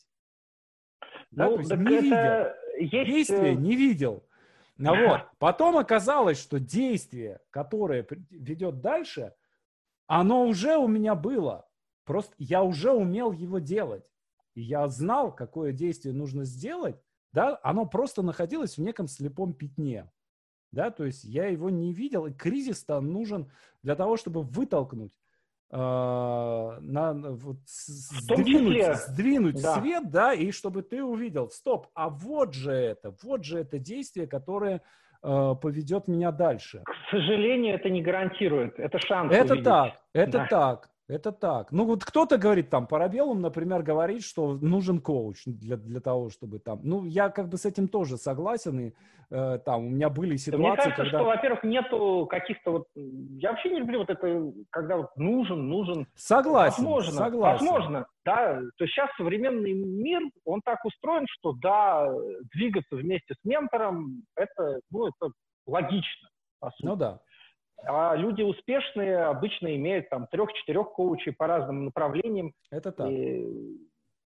[1.31, 2.17] Да, ну, то есть не видел.
[2.79, 3.07] Есть...
[3.07, 4.25] Действия э, не видел.
[4.79, 5.21] А вот.
[5.37, 9.33] Потом оказалось, что действие, которое ведет дальше,
[10.07, 11.67] оно уже у меня было.
[12.05, 14.09] Просто я уже умел его делать.
[14.55, 16.95] И я знал, какое действие нужно сделать.
[17.33, 20.09] Да, оно просто находилось в неком слепом пятне.
[20.73, 23.51] Да, то есть я его не видел, и кризис-то нужен
[23.83, 25.13] для того, чтобы вытолкнуть
[25.69, 29.79] э, на, вот, сдвинуть, сдвинуть да.
[29.79, 34.25] свет, да, и чтобы ты увидел, стоп, а вот же это, вот же это действие,
[34.25, 34.81] которое
[35.21, 36.81] э, поведет меня дальше.
[36.85, 39.31] К сожалению, это не гарантирует, это шанс.
[39.31, 39.65] Это увидеть.
[39.65, 40.47] так, это да.
[40.49, 40.89] так.
[41.09, 41.71] Это так.
[41.71, 46.59] Ну вот кто-то говорит там, Парабеллум, например, говорит, что нужен коуч для, для того, чтобы
[46.59, 46.79] там...
[46.83, 48.93] Ну, я как бы с этим тоже согласен, и
[49.29, 51.17] э, там у меня были ситуации, Мне кажется, когда...
[51.17, 52.87] что, во-первых, нету каких-то вот...
[52.95, 56.07] Я вообще не люблю вот это, когда вот нужен, нужен...
[56.15, 57.65] Согласен, возможно, согласен.
[57.65, 58.61] Возможно, да.
[58.77, 62.09] То есть сейчас современный мир, он так устроен, что да,
[62.53, 65.33] двигаться вместе с ментором, это, ну, это
[65.67, 66.29] логично.
[66.81, 67.19] Ну да.
[67.85, 72.53] А люди успешные обычно имеют там трех-четырех коучей по разным направлениям.
[72.71, 73.09] Это так.
[73.09, 73.77] И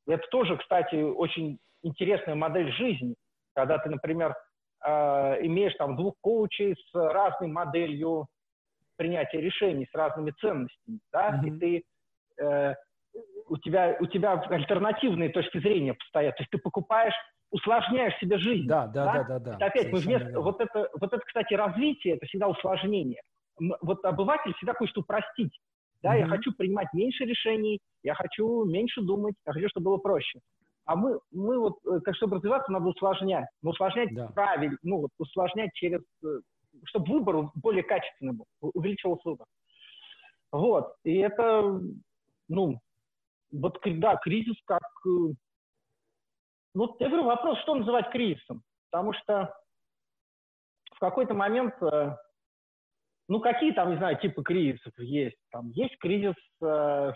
[0.06, 3.14] это тоже, кстати, очень интересная модель жизни,
[3.54, 4.34] когда ты, например,
[4.84, 4.90] э,
[5.46, 8.26] имеешь там двух коучей с разной моделью
[8.96, 11.48] принятия решений, с разными ценностями, да, mm-hmm.
[11.48, 12.74] и ты э,
[13.48, 17.14] у тебя у тебя альтернативные точки зрения постоянно, то есть ты покупаешь
[17.50, 18.66] усложняешь себе жизнь.
[18.66, 19.56] Да, да, да, да, да.
[19.58, 19.66] да.
[19.66, 23.20] Опять мы вместо вот это вот это, кстати, развитие это всегда усложнение
[23.58, 25.58] вот обыватель всегда хочет упростить.
[26.02, 26.20] Да, mm-hmm.
[26.20, 30.40] я хочу принимать меньше решений, я хочу меньше думать, я хочу, чтобы было проще.
[30.84, 33.48] А мы, мы вот, э, как чтобы развиваться, надо усложнять.
[33.62, 34.26] Но усложнять да.
[34.28, 36.40] правильно, ну вот усложнять через, э,
[36.86, 39.46] чтобы выбор более качественный был, увеличивался выбор.
[40.50, 41.80] Вот, и это,
[42.48, 42.80] ну,
[43.52, 44.82] вот, да, кризис как...
[45.06, 45.34] Э,
[46.74, 48.62] ну, я говорю, вопрос, что называть кризисом?
[48.90, 49.54] Потому что
[50.94, 51.74] в какой-то момент
[53.28, 55.36] ну, какие там, не знаю, типы кризисов есть?
[55.50, 57.12] Там есть кризис, э,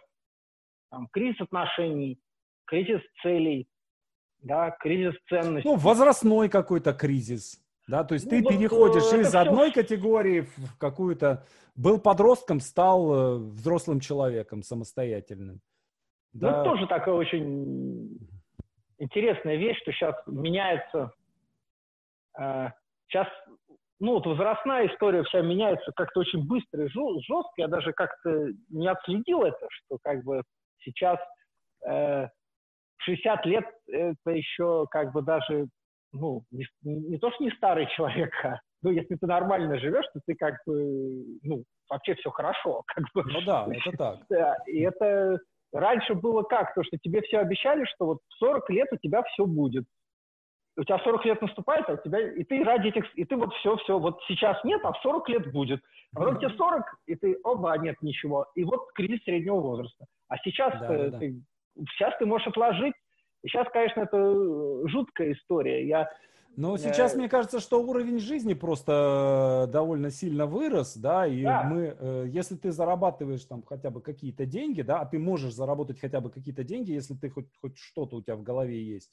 [0.90, 2.18] там, кризис отношений,
[2.66, 3.68] кризис целей,
[4.40, 5.68] да, кризис ценностей.
[5.68, 7.60] Ну, возрастной какой-то кризис.
[7.88, 9.38] Да, то есть ну, ты вот, переходишь из все...
[9.38, 11.44] одной категории в какую-то...
[11.76, 15.60] Был подростком, стал э, взрослым человеком самостоятельным.
[16.32, 16.64] Ну, да.
[16.64, 18.18] Ну, тоже такая очень
[18.98, 21.12] интересная вещь, что сейчас меняется...
[22.38, 22.70] Э,
[23.08, 23.28] сейчас
[23.98, 27.52] ну, вот возрастная история вся меняется как-то очень быстро и жестко.
[27.56, 30.42] Я даже как-то не отследил это, что как бы
[30.80, 31.18] сейчас
[31.86, 32.28] э,
[32.98, 35.66] 60 лет это еще как бы даже,
[36.12, 40.20] ну, не, не то, что не старый человек, а, ну, если ты нормально живешь, то
[40.26, 42.82] ты как бы, ну, вообще все хорошо.
[42.94, 43.24] Как бы.
[43.32, 44.18] Ну да, это так.
[44.28, 45.38] Да, и это
[45.72, 46.74] раньше было как?
[46.74, 49.84] То, что тебе все обещали, что вот в 40 лет у тебя все будет
[50.76, 53.52] у тебя 40 лет наступает, а у тебя, и ты ради этих, и ты вот
[53.54, 55.80] все, все, вот сейчас нет, а в 40 лет будет.
[56.14, 58.46] А потом тебе 40, и ты, оба, нет ничего.
[58.54, 60.06] И вот кризис среднего возраста.
[60.28, 61.18] А сейчас, да, ты, да.
[61.18, 61.42] Ты,
[61.90, 62.94] сейчас ты можешь отложить.
[63.42, 65.86] И сейчас, конечно, это жуткая история.
[65.86, 66.10] Я,
[66.56, 67.18] ну, сейчас э...
[67.18, 71.62] мне кажется, что уровень жизни просто довольно сильно вырос, да, и да.
[71.64, 76.00] мы, э, если ты зарабатываешь там хотя бы какие-то деньги, да, а ты можешь заработать
[76.00, 79.10] хотя бы какие-то деньги, если ты хоть, хоть что-то у тебя в голове есть,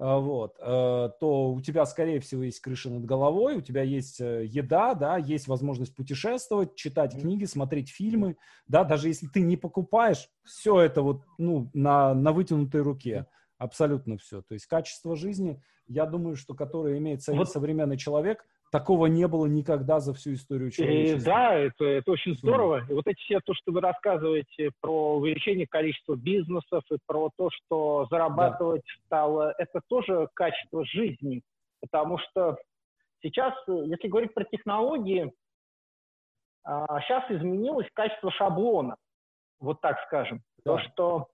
[0.00, 4.46] вот, э, то у тебя, скорее всего, есть крыша над головой, у тебя есть э,
[4.46, 10.30] еда, да, есть возможность путешествовать, читать книги, смотреть фильмы, да, даже если ты не покупаешь,
[10.42, 13.26] все это вот, ну, на, на вытянутой руке,
[13.58, 14.40] абсолютно все.
[14.40, 17.50] То есть качество жизни, я думаю, что которое имеет вот.
[17.50, 21.18] современный человек, Такого не было никогда за всю историю человечества.
[21.18, 22.84] И, да, это, это очень здорово.
[22.88, 27.50] И вот эти все, то, что вы рассказываете про увеличение количества бизнесов и про то,
[27.50, 29.04] что зарабатывать да.
[29.06, 31.42] стало, это тоже качество жизни.
[31.80, 32.58] Потому что
[33.22, 35.32] сейчас, если говорить про технологии,
[36.64, 38.96] сейчас а, изменилось качество шаблона,
[39.58, 40.42] вот так скажем.
[40.64, 40.76] Да.
[40.76, 41.26] То, что,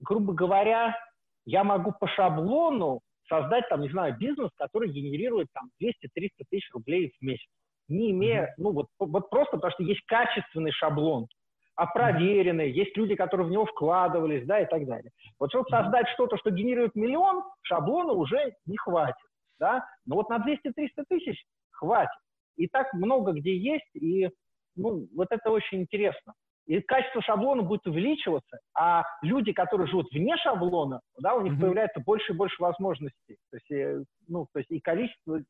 [0.00, 0.96] грубо говоря,
[1.44, 7.12] я могу по шаблону создать, там, не знаю, бизнес, который генерирует там 200-300 тысяч рублей
[7.18, 7.46] в месяц,
[7.88, 11.26] не имея, ну вот, вот просто потому что есть качественный шаблон,
[11.74, 15.10] а проверенный, есть люди, которые в него вкладывались, да, и так далее.
[15.38, 19.16] Вот чтобы создать что-то, что генерирует миллион, шаблона уже не хватит,
[19.58, 22.10] да, но вот на 200-300 тысяч хватит.
[22.56, 24.28] И так много где есть, и,
[24.76, 26.34] ну, вот это очень интересно
[26.66, 31.60] и качество шаблона будет увеличиваться, а люди, которые живут вне шаблона, да, у них mm-hmm.
[31.60, 33.36] появляется больше и больше возможностей.
[33.50, 35.40] То есть, э, ну, то есть и количество,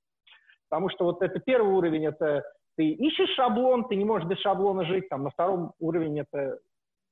[0.69, 2.43] потому что вот это первый уровень, это
[2.77, 6.59] ты ищешь шаблон, ты не можешь без шаблона жить, там, на втором уровне это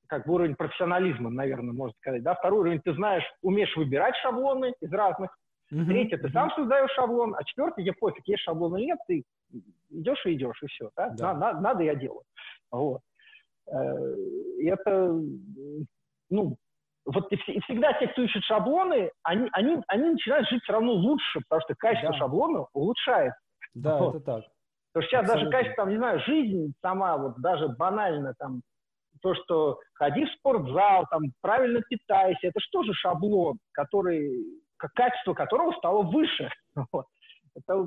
[0.07, 4.72] как бы уровень профессионализма, наверное, можно сказать, да, второй уровень ты знаешь, умеешь выбирать шаблоны
[4.80, 5.36] из разных,
[5.72, 5.84] mm-hmm.
[5.84, 9.24] третий ты сам создаешь шаблон, а четвертый тебе пофиг, есть шаблон или нет, ты
[9.90, 11.34] идешь и идешь, и все, да, да.
[11.34, 12.22] На, на, надо, я делаю,
[12.72, 13.03] вот.
[13.73, 14.14] Э,
[14.59, 15.14] и это,
[16.29, 16.57] ну,
[17.07, 21.41] вот и, всегда те, кто ищет шаблоны, они, они, они начинают жить все равно лучше,
[21.49, 22.18] потому что качество да.
[22.18, 23.41] шаблона улучшается.
[23.75, 24.16] Да, вот.
[24.16, 24.45] это так.
[24.93, 25.51] Потому что сейчас Абсолютно.
[25.51, 28.62] даже качество, там, не знаю, жизнь сама, вот даже банально, там,
[29.23, 34.31] то, что ходи в спортзал, там, правильно питайся, это что же шаблон, который,
[34.77, 36.51] качество которого стало выше.
[36.93, 37.07] Вот.
[37.57, 37.85] Это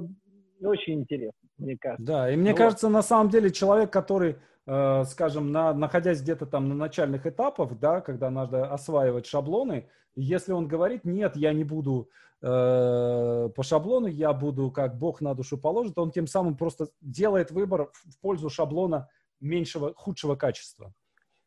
[0.61, 2.05] очень интересно, мне кажется.
[2.05, 2.93] Да, и мне ну, кажется, вот.
[2.93, 7.99] на самом деле человек, который Э, скажем, на, находясь где-то там на начальных этапах, да,
[8.01, 12.09] когда надо осваивать шаблоны, если он говорит, нет, я не буду
[12.41, 17.51] э, по шаблону, я буду как Бог на душу положит, он тем самым просто делает
[17.51, 19.09] выбор в пользу шаблона
[19.39, 20.93] меньшего, худшего качества.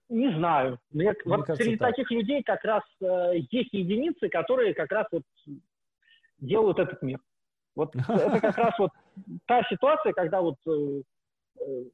[0.09, 0.79] Не знаю.
[0.91, 1.91] Мне, Мне вот кажется, среди так.
[1.91, 5.23] таких людей как раз э, есть единицы, которые как раз вот
[6.39, 7.21] делают этот мир.
[7.75, 8.91] Вот это как раз вот
[9.47, 11.03] та ситуация, когда вот э,
[11.61, 11.85] э,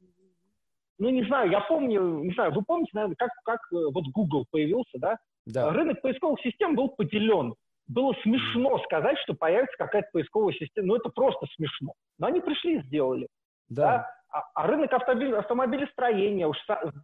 [1.03, 4.45] ну, не знаю, я помню, не знаю, вы помните, наверное, как, как э, вот Google
[4.49, 5.17] появился, да?
[5.45, 5.69] да?
[5.69, 7.55] Рынок поисковых систем был поделен.
[7.87, 10.87] Было смешно сказать, что появится какая-то поисковая система.
[10.87, 11.91] Ну, это просто смешно.
[12.17, 13.27] Но они пришли и сделали.
[13.67, 13.83] Да.
[13.83, 14.09] да?
[14.29, 16.57] А, а рынок автомобиль, автомобилестроения уж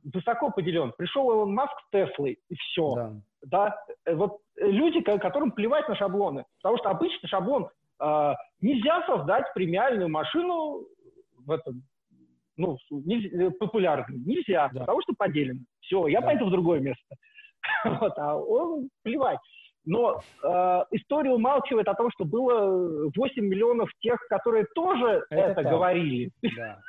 [0.05, 0.93] высоко поделен.
[0.97, 2.95] Пришел Илон Маск с Теслой, и все.
[2.95, 3.11] Да.
[3.41, 3.83] да?
[4.05, 6.45] Э, вот э, люди, которым плевать на шаблоны.
[6.61, 7.67] Потому что обычный шаблон
[7.99, 10.85] э, нельзя создать премиальную машину
[11.45, 11.83] в этом
[12.59, 14.23] ну, нельзя, популярным.
[14.25, 14.81] Нельзя, да.
[14.81, 15.61] потому что поделено.
[15.79, 16.27] Все, я да.
[16.27, 17.15] пойду в другое место.
[17.85, 19.39] вот, а он плевать.
[19.85, 25.63] Но э, история умалчивает о том, что было 8 миллионов тех, которые тоже это, это
[25.63, 26.31] говорили.
[26.57, 26.79] Да.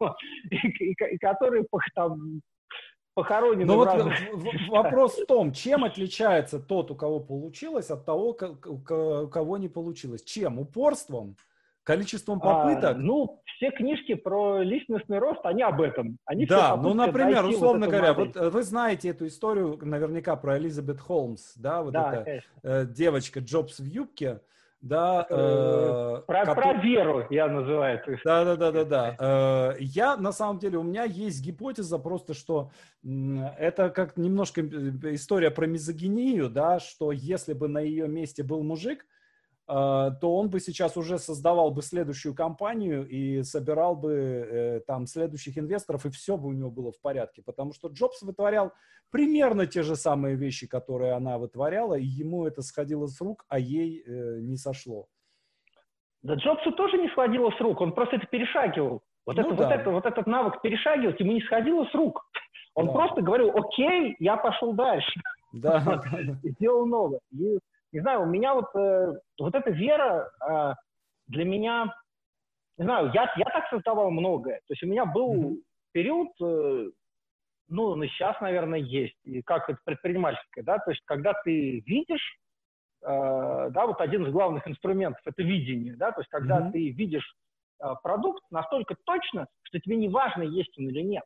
[0.50, 2.40] и, и, и которые там
[3.14, 3.64] похоронены.
[3.64, 3.88] Но вот
[4.68, 10.22] вопрос в том, чем отличается тот, у кого получилось, от того, у кого не получилось?
[10.22, 10.60] Чем?
[10.60, 11.36] Упорством?
[11.86, 12.96] Количеством попыток?
[12.96, 16.18] А, ну, все книжки про личностный рост, они об этом.
[16.24, 18.32] Они да, ну, например, условно вот говоря, модель.
[18.34, 22.86] вот э, вы знаете эту историю наверняка про Элизабет Холмс, да, вот да, эта э,
[22.86, 24.40] девочка Джобс в юбке,
[24.80, 25.28] да.
[25.30, 26.74] Э, про, который...
[26.74, 28.18] про веру я называю это.
[28.24, 29.16] Да, да, да, да, да.
[29.20, 32.72] Э, я, на самом деле, у меня есть гипотеза просто, что
[33.04, 34.64] это как немножко э,
[35.14, 39.15] история про мизогинию, да, что если бы на ее месте был мужик, а,
[39.66, 45.58] то он бы сейчас уже создавал бы следующую компанию и собирал бы э, там следующих
[45.58, 47.42] инвесторов, и все бы у него было в порядке.
[47.42, 48.72] Потому что Джобс вытворял
[49.10, 53.58] примерно те же самые вещи, которые она вытворяла, и ему это сходило с рук, а
[53.58, 55.06] ей э, не сошло.
[56.22, 59.02] Да Джобсу тоже не сходило с рук, он просто это перешагивал.
[59.26, 59.64] Вот, ну, это, да.
[59.64, 62.24] вот, это, вот этот навык перешагивать ему не сходило с рук.
[62.74, 62.92] Он да.
[62.92, 65.20] просто говорил, окей, я пошел дальше.
[65.52, 66.02] Да.
[66.42, 67.18] Сделал новое
[67.92, 70.74] не знаю, у меня вот, э, вот эта вера э,
[71.28, 71.94] для меня,
[72.78, 74.56] не знаю, я, я так создавал многое.
[74.66, 75.62] То есть у меня был mm-hmm.
[75.92, 76.90] период, э,
[77.68, 82.38] ну, ну, сейчас, наверное, есть, и как это предпринимательское, да, то есть когда ты видишь,
[83.02, 83.06] э,
[83.70, 86.72] да, вот один из главных инструментов– это видение, да, то есть когда mm-hmm.
[86.72, 87.34] ты видишь
[87.82, 91.24] э, продукт настолько точно, что тебе не важно, есть он или нет.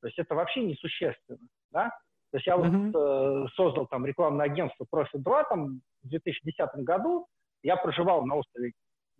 [0.00, 1.38] То есть это вообще несущественно,
[1.70, 1.90] да.
[2.30, 2.92] То есть я mm-hmm.
[2.92, 7.26] вот э, создал там рекламное агентство Profit 2 там в 2010 году.
[7.62, 8.72] Я проживал на острове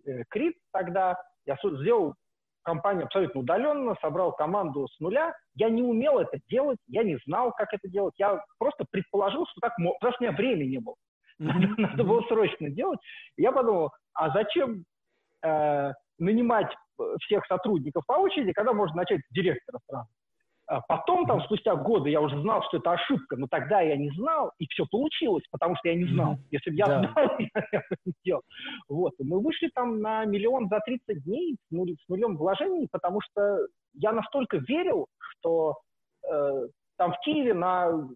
[0.05, 1.17] э, Крит тогда.
[1.47, 2.15] Я сделал
[2.63, 5.33] компанию абсолютно удаленно, собрал команду с нуля.
[5.55, 8.13] Я не умел это делать, я не знал, как это делать.
[8.19, 10.95] Я просто предположил, что так можно, потому что у меня времени не было.
[11.41, 11.75] Mm-hmm.
[11.77, 12.99] Надо было срочно делать.
[13.37, 14.83] И я подумал, а зачем
[15.45, 16.67] э, нанимать
[16.99, 20.09] э, всех сотрудников по очереди, когда можно начать с директора сразу?
[20.69, 24.11] А потом, там, спустя годы, я уже знал, что это ошибка, но тогда я не
[24.11, 26.37] знал, и все получилось, потому что я не знал.
[26.51, 26.99] Если бы я да.
[27.01, 27.39] знал,
[27.73, 28.43] я бы не сделал.
[28.87, 29.15] Вот.
[29.19, 33.21] И мы вышли там на миллион за 30 дней с, нуль, с нулем вложений, потому
[33.23, 35.79] что я настолько верил, что
[36.31, 36.67] э,
[36.99, 38.07] там в Киеве на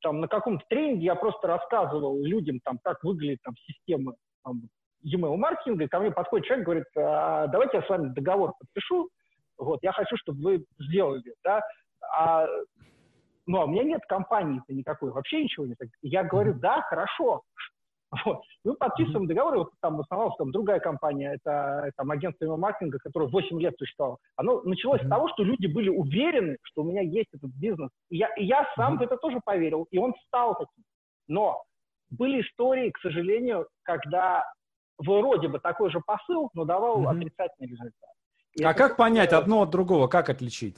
[0.00, 4.62] там на каком-то тренинге я просто рассказывал людям, там, как выглядит там система там,
[5.02, 9.08] e-mail маркетинга, и ко мне подходит человек, говорит, а, давайте я с вами договор подпишу,
[9.58, 11.60] вот, я хочу, чтобы вы сделали, да,
[12.16, 12.46] а,
[13.46, 15.78] ну, а у меня нет компании-то никакой, вообще ничего нет.
[16.02, 17.42] Я говорю, да, хорошо,
[18.24, 18.42] вот.
[18.64, 23.60] Мы подписываем договор, вот там основалась там другая компания, это там агентство маркетинга, которое 8
[23.60, 24.18] лет существовало.
[24.36, 25.06] Оно началось mm-hmm.
[25.06, 27.90] с того, что люди были уверены, что у меня есть этот бизнес.
[28.10, 28.98] И я, и я сам mm-hmm.
[28.98, 30.84] в это тоже поверил, и он стал таким.
[31.26, 31.62] Но
[32.10, 34.44] были истории, к сожалению, когда
[34.98, 37.16] вроде бы такой же посыл, но давал mm-hmm.
[37.16, 38.10] отрицательный результат.
[38.54, 40.76] И а как понять одно от другого, как отличить?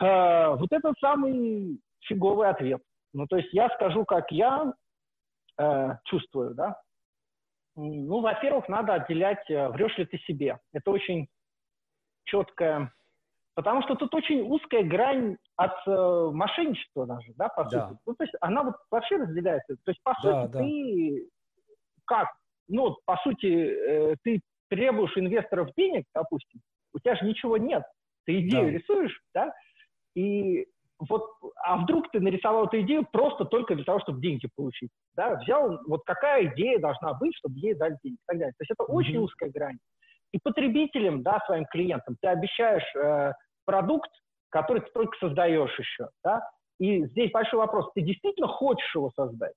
[0.00, 2.82] Э, вот это самый фиговый ответ.
[3.12, 4.72] Ну, то есть я скажу, как я
[5.58, 6.80] э, чувствую, да.
[7.76, 10.58] Ну, во-первых, надо отделять, э, врешь ли ты себе.
[10.72, 11.28] Это очень
[12.24, 12.92] четкое,
[13.54, 17.88] потому что тут очень узкая грань от э, мошенничества даже, да, по да.
[17.88, 18.00] сути.
[18.06, 19.76] Ну, то есть она вот вообще разделяется.
[19.84, 20.58] То есть, по да, сути, да.
[20.58, 21.28] ты
[22.04, 22.28] как?
[22.68, 26.60] Ну, по сути, э, ты требуешь инвесторов денег, допустим,
[26.92, 27.82] у тебя же ничего нет.
[28.26, 28.78] Ты идею да.
[28.78, 29.52] рисуешь, да,
[30.18, 30.66] и
[30.98, 31.30] вот,
[31.64, 35.78] а вдруг ты нарисовал эту идею просто только для того, чтобы деньги получить, да, взял,
[35.86, 38.52] вот какая идея должна быть, чтобы ей дать деньги и так далее.
[38.58, 38.96] То есть это mm-hmm.
[38.96, 39.78] очень узкая грань.
[40.32, 43.32] И потребителям, да, своим клиентам ты обещаешь э,
[43.64, 44.10] продукт,
[44.50, 46.42] который ты только создаешь еще, да,
[46.80, 49.54] и здесь большой вопрос, ты действительно хочешь его создать?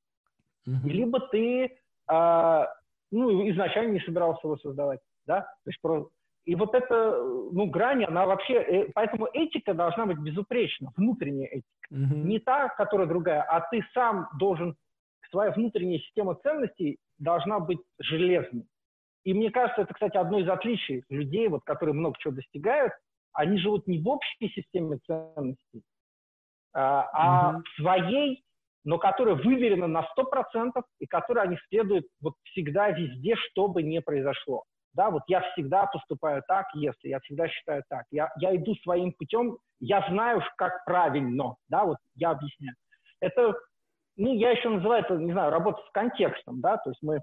[0.67, 0.89] Mm-hmm.
[0.89, 2.65] Либо ты, э,
[3.11, 6.07] ну, изначально не собирался его создавать, да, то есть про,
[6.45, 7.17] и вот эта
[7.51, 8.55] ну, грань, она вообще...
[8.55, 11.67] Э, поэтому этика должна быть безупречна, внутренняя этика.
[11.91, 12.23] Mm-hmm.
[12.23, 14.75] Не та, которая другая, а ты сам должен...
[15.29, 18.65] Своя внутренняя система ценностей должна быть железной.
[19.23, 22.91] И мне кажется, это, кстати, одно из отличий людей, вот, которые много чего достигают.
[23.33, 25.83] Они живут не в общей системе ценностей,
[26.73, 27.61] а, mm-hmm.
[27.61, 28.43] в своей,
[28.83, 33.99] но которая выверена на 100% и которой они следуют вот всегда везде, что бы ни
[33.99, 34.63] произошло.
[34.93, 38.05] Да, вот я всегда поступаю так, если я всегда считаю так.
[38.11, 42.75] Я, я иду своим путем, я знаю, как правильно, да, вот я объясняю.
[43.21, 43.55] Это,
[44.17, 47.21] ну, я еще называю это, не знаю, работа с контекстом, да, то есть мы,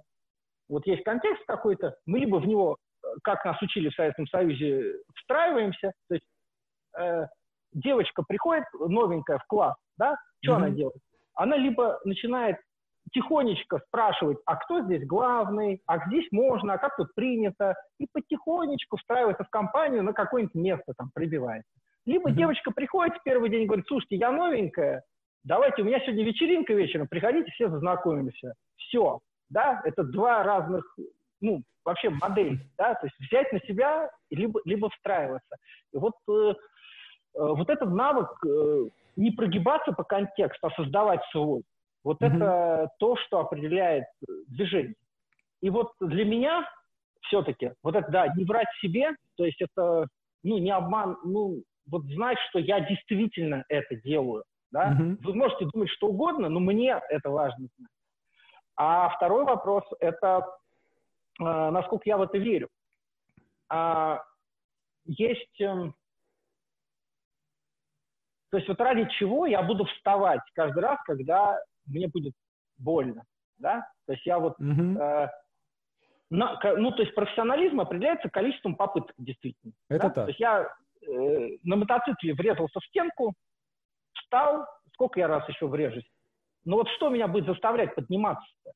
[0.68, 2.78] вот есть контекст какой-то, мы либо в него,
[3.22, 6.26] как нас учили в Советском Союзе, встраиваемся, то есть
[6.98, 7.26] э,
[7.72, 10.56] девочка приходит новенькая в класс, да, что mm-hmm.
[10.56, 11.02] она делает?
[11.34, 12.56] Она либо начинает
[13.12, 18.96] тихонечко спрашивать, а кто здесь главный, а здесь можно, а как тут принято, и потихонечку
[18.96, 21.70] встраивается в компанию на какое-нибудь место там прибивается.
[22.06, 22.34] Либо mm-hmm.
[22.34, 25.02] девочка приходит в первый день и говорит, слушайте, я новенькая,
[25.44, 28.54] давайте, у меня сегодня вечеринка вечером, приходите, все зазнакомимся.
[28.76, 30.84] Все, да, это два разных,
[31.40, 35.56] ну, вообще модель, да, то есть взять на себя, либо, либо встраиваться.
[35.92, 36.54] И вот, э, э,
[37.34, 41.62] вот этот навык э, не прогибаться по контексту, а создавать свой.
[42.04, 42.36] Вот mm-hmm.
[42.36, 44.04] это то, что определяет
[44.46, 44.94] движение.
[45.60, 46.68] И вот для меня
[47.22, 50.06] все-таки, вот это, да, не врать себе, то есть это,
[50.42, 54.92] ну, не обман, ну, вот знать, что я действительно это делаю, да.
[54.92, 55.18] Mm-hmm.
[55.22, 57.90] Вы можете думать что угодно, но мне это важно знать.
[58.76, 60.46] А второй вопрос– это
[61.40, 62.68] э, насколько я в это верю.
[63.68, 64.22] А,
[65.04, 65.60] есть...
[65.60, 65.90] Э,
[68.50, 72.34] то есть вот ради чего я буду вставать каждый раз, когда мне будет
[72.78, 73.24] больно,
[73.58, 74.98] да, то есть я вот, mm-hmm.
[74.98, 75.28] э,
[76.30, 79.72] на, ну, то есть профессионализм определяется количеством попыток, действительно.
[79.88, 80.10] Это да?
[80.10, 80.24] так.
[80.24, 80.68] То есть я
[81.06, 83.34] э, на мотоцикле врезался в стенку,
[84.14, 86.08] встал, сколько я раз еще врежусь,
[86.64, 88.72] но вот что меня будет заставлять подниматься-то?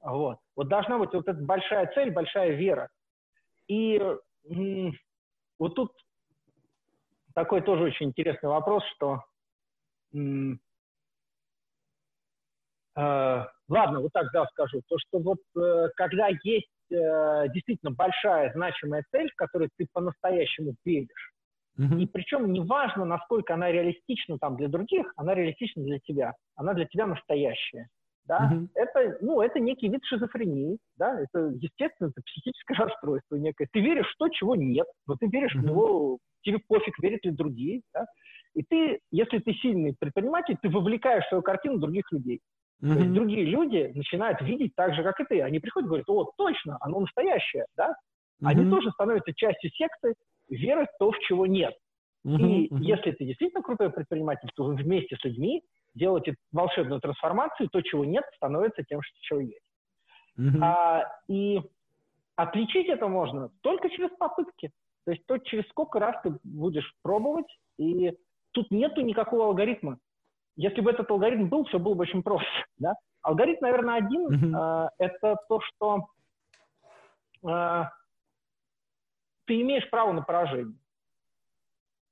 [0.00, 0.38] Вот.
[0.56, 2.88] Вот должна быть вот эта большая цель, большая вера.
[3.66, 4.00] И
[4.48, 4.92] м-
[5.58, 5.92] вот тут
[7.34, 9.22] такой тоже очень интересный вопрос, что
[10.14, 10.60] м-
[13.68, 19.04] ладно, вот так да скажу, то что вот э, когда есть э, действительно большая значимая
[19.10, 21.32] цель, в которой ты по-настоящему веришь,
[21.78, 26.86] и причем неважно, насколько она реалистична там для других, она реалистична для тебя, она для
[26.86, 27.86] тебя настоящая.
[28.24, 28.50] Да?
[28.52, 28.68] Mm-hmm.
[28.74, 33.68] Это, ну, это некий вид шизофрении, да, это, естественно, это психическое расстройство некое.
[33.72, 35.60] Ты веришь в то, чего нет, но ты веришь mm-hmm.
[35.60, 38.06] в него, тебе пофиг, верят ли другие, да?
[38.54, 42.40] И ты, если ты сильный предприниматель, ты вовлекаешь в свою картину других людей.
[42.82, 42.92] Mm-hmm.
[42.92, 45.42] То есть другие люди начинают видеть так же, как и ты.
[45.42, 47.88] Они приходят и говорят, о, точно, оно настоящее, да?
[47.88, 48.46] Mm-hmm.
[48.46, 50.14] Они тоже становятся частью секты,
[50.48, 51.74] веры в то, в чего нет.
[52.24, 52.36] Mm-hmm.
[52.36, 52.80] И mm-hmm.
[52.80, 55.62] если ты действительно крутой предприниматель, то вы вместе с людьми
[55.94, 59.62] делаете волшебную трансформацию, то, чего нет, становится тем, что чего есть.
[60.38, 60.62] Mm-hmm.
[60.62, 61.60] А, и
[62.36, 64.70] отличить это можно только через попытки.
[65.04, 67.46] То есть то, через сколько раз ты будешь пробовать,
[67.78, 68.12] и
[68.52, 69.98] тут нету никакого алгоритма.
[70.58, 72.48] Если бы этот алгоритм был, все было бы очень просто,
[72.78, 72.94] да?
[73.22, 74.88] Алгоритм, наверное, один mm-hmm.
[74.88, 76.08] э, это то, что
[77.48, 77.84] э,
[79.46, 80.76] ты имеешь право на поражение.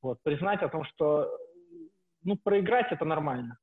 [0.01, 1.29] Вот, признать о том, что
[2.23, 3.59] ну, проиграть это нормально.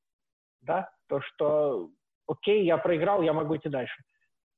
[0.62, 0.90] Да?
[1.08, 1.90] То, что
[2.28, 4.04] окей, я проиграл, я могу идти дальше.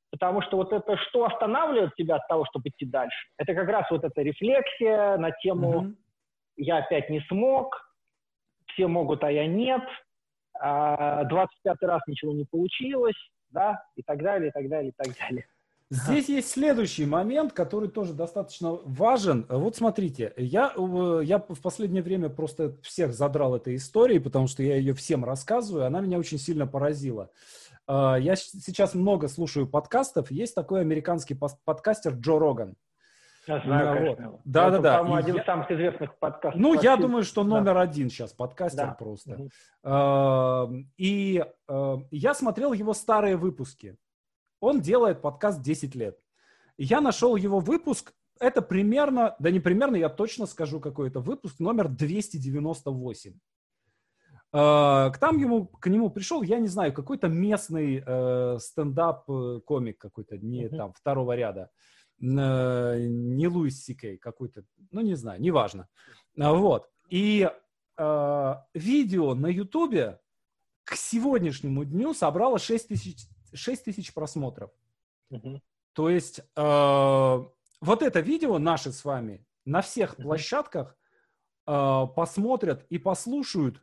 [0.09, 3.85] Потому что вот это, что останавливает тебя от того, чтобы идти дальше, это как раз
[3.91, 5.95] вот эта рефлексия на тему mm-hmm.
[6.57, 7.75] «я опять не смог»,
[8.67, 9.83] «все могут, а я нет»,
[10.59, 13.15] 25 а, раз ничего не получилось,
[13.49, 15.45] да, и так далее, и так далее, и так далее.
[15.91, 19.45] Здесь есть следующий момент, который тоже достаточно важен.
[19.47, 24.63] Вот смотрите, я, э, я в последнее время просто всех задрал этой историей, потому что
[24.63, 27.29] я ее всем рассказываю, она меня очень сильно поразила.
[27.87, 30.31] А, я сейчас много слушаю подкастов.
[30.31, 32.75] Есть такой американский подкастер Джо Роган.
[33.47, 34.29] Я знаю, да, конечно.
[34.31, 34.41] Вот.
[34.45, 34.97] Да, да, да.
[34.97, 36.59] По-моему, один из самых известных подкастов.
[36.59, 37.81] Ну, я думаю, что номер да.
[37.81, 38.93] один сейчас подкастер да.
[38.93, 39.49] просто.
[39.83, 40.85] Угу.
[40.97, 43.97] И э, я смотрел его старые выпуски.
[44.59, 46.17] Он делает подкаст 10 лет.
[46.77, 51.59] Я нашел его выпуск, это примерно, да не примерно, я точно скажу, какой это выпуск,
[51.59, 53.33] номер 298.
[54.53, 60.37] Uh, к там ему, к нему пришел, я не знаю, какой-то местный uh, стендап-комик какой-то,
[60.37, 60.77] не uh-huh.
[60.77, 61.71] там, второго ряда.
[62.19, 65.87] Не Луис Сикей какой-то, ну, не знаю, неважно.
[66.37, 66.89] Uh, вот.
[67.09, 67.49] И
[68.73, 70.19] видео на Ютубе
[70.83, 74.71] к сегодняшнему дню собрало 6 тысяч 6 тысяч просмотров.
[75.29, 75.61] Угу.
[75.93, 77.43] То есть э,
[77.81, 80.97] вот это видео наше с вами на всех площадках
[81.65, 83.81] э, посмотрят и послушают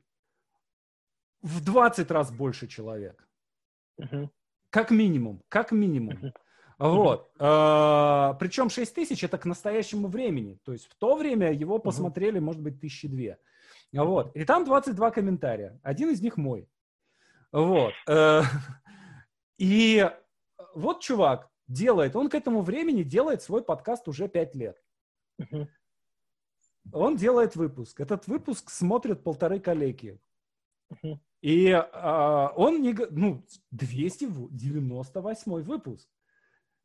[1.41, 3.29] в 20 раз больше человек.
[3.99, 4.31] Угу.
[4.71, 6.17] Как минимум, как минимум.
[6.17, 6.33] Угу.
[6.83, 7.31] Вот.
[7.39, 10.59] Э, причем 6 тысяч это к настоящему времени.
[10.65, 13.39] То есть в то время его посмотрели, может быть, тысячи две.
[13.93, 14.35] Вот.
[14.35, 15.79] И там 22 комментария.
[15.83, 16.69] Один из них мой.
[17.53, 17.93] Вот.
[18.09, 18.43] Э,
[19.59, 20.11] и
[20.75, 24.83] вот чувак делает, он к этому времени делает свой подкаст уже пять лет.
[26.93, 28.01] Он делает выпуск.
[28.01, 30.19] Этот выпуск смотрят полторы коллеги.
[31.43, 32.93] И а, он не...
[33.11, 36.09] Ну, 298 выпуск.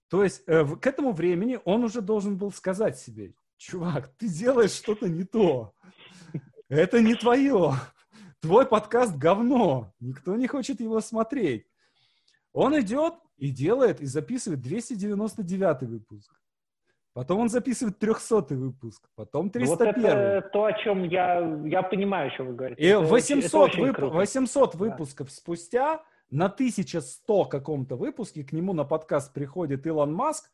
[0.09, 4.71] То есть э, к этому времени он уже должен был сказать себе, чувак, ты делаешь
[4.71, 5.73] что-то не то.
[6.69, 7.73] Это не твое.
[8.39, 9.93] Твой подкаст говно.
[9.99, 11.65] Никто не хочет его смотреть.
[12.53, 16.33] Он идет и делает, и записывает 299 выпуск.
[17.13, 19.65] Потом он записывает 300 выпуск, потом 301.
[19.65, 22.81] Ну, вот это то, о чем я, я понимаю, что вы говорите.
[22.81, 24.13] И это 800, очень, это вып...
[24.13, 25.33] 800 выпусков да.
[25.33, 30.51] спустя на 1100 каком-то выпуске к нему на подкаст приходит Илон Маск,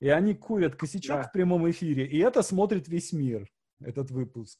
[0.00, 1.22] и они курят косячок да.
[1.22, 3.48] в прямом эфире, и это смотрит весь мир,
[3.80, 4.58] этот выпуск.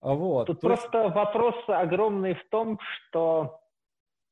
[0.00, 0.46] Вот.
[0.46, 1.14] Тут то просто есть...
[1.14, 3.60] вопрос огромный в том, что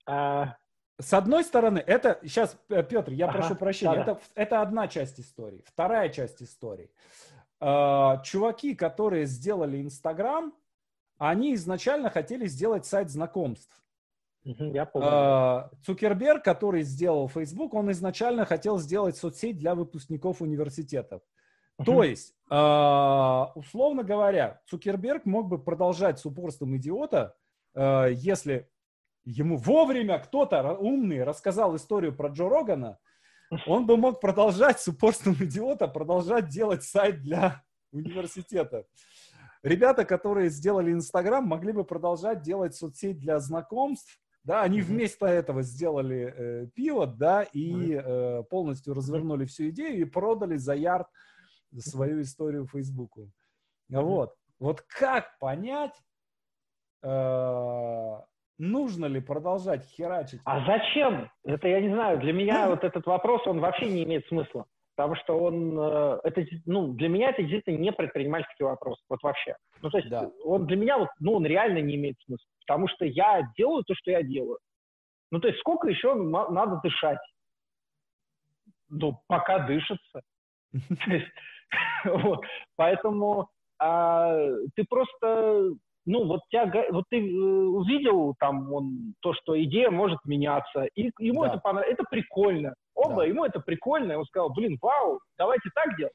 [0.07, 0.57] а,
[1.01, 5.19] с одной стороны, это, сейчас, Петр, я ага, прошу прощения, да, это, это одна часть
[5.19, 5.65] истории.
[5.67, 6.91] Вторая часть истории.
[7.61, 10.53] Э, чуваки, которые сделали Инстаграм,
[11.19, 13.83] они изначально хотели сделать сайт знакомств.
[14.45, 15.09] Я помню.
[15.09, 21.23] Э, Цукерберг, который сделал Facebook, он изначально хотел сделать соцсеть для выпускников университетов.
[21.79, 21.85] Uh-huh.
[21.85, 27.37] То есть, э, условно говоря, Цукерберг мог бы продолжать с упорством идиота,
[27.75, 28.69] э, если
[29.25, 32.99] ему вовремя кто-то умный рассказал историю про Джо Рогана,
[33.67, 37.63] он бы мог продолжать с упорством идиота, продолжать делать сайт для
[37.93, 38.87] университета.
[39.63, 45.63] Ребята, которые сделали Инстаграм, могли бы продолжать делать соцсеть для знакомств, да, они вместо этого
[45.63, 51.07] сделали э, пивот, да, и э, полностью развернули всю идею и продали за ярд
[51.79, 53.31] свою историю Фейсбуку.
[53.89, 54.35] Вот.
[54.59, 55.95] Вот как понять,
[57.03, 58.19] э,
[58.59, 60.41] нужно ли продолжать херачить?
[60.45, 61.31] А зачем?
[61.45, 62.21] Это я не знаю.
[62.21, 64.67] Для меня вот этот вопрос, он вообще не имеет смысла.
[64.95, 69.03] Потому что он, э, это, ну, для меня это действительно не предпринимательский вопрос.
[69.09, 69.57] Вот вообще.
[69.81, 70.31] Ну, то есть, да.
[70.45, 72.47] он для меня, вот, ну, он реально не имеет смысла.
[72.67, 74.59] Потому что я делаю то, что я делаю.
[75.31, 77.19] Ну, то есть, сколько еще надо дышать?
[78.91, 80.21] Ну, пока дышится.
[82.77, 84.37] Поэтому а,
[84.75, 85.73] ты просто
[86.05, 91.11] ну, вот, тебя, вот ты э, увидел там он, то, что идея может меняться, и
[91.19, 91.49] ему да.
[91.49, 92.75] это понравилось, это прикольно.
[92.95, 93.25] Оба, да.
[93.25, 96.15] ему это прикольно, и он сказал, блин, вау, давайте так делать.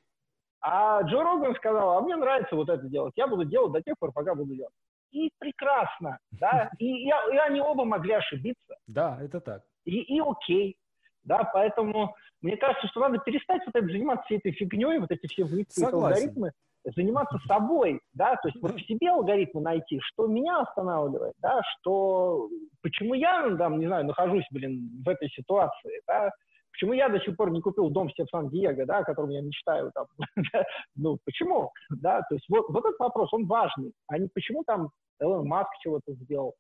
[0.62, 3.96] А Джо Роган сказал, а мне нравится вот это делать, я буду делать до тех
[4.00, 4.74] пор, пока буду делать.
[5.12, 8.76] И прекрасно, да, и, и, и они оба могли ошибиться.
[8.88, 9.62] Да, это так.
[9.86, 10.76] И, и окей,
[11.24, 15.28] да, поэтому мне кажется, что надо перестать вот это заниматься всей этой фигней, вот эти
[15.28, 16.52] все выпуски, алгоритмы,
[16.96, 22.50] заниматься собой, да, то есть вот в себе алгоритмы найти, что меня останавливает, да, что,
[22.82, 26.32] почему я, там, не знаю, нахожусь, блин, в этой ситуации, да,
[26.72, 29.92] почему я до сих пор не купил дом в Сан-Диего, да, о котором я мечтаю,
[29.94, 30.06] там,
[30.96, 34.90] ну, почему, да, то есть вот, вот этот вопрос, он важный, а не почему там
[35.20, 36.54] Элон Маск чего-то сделал.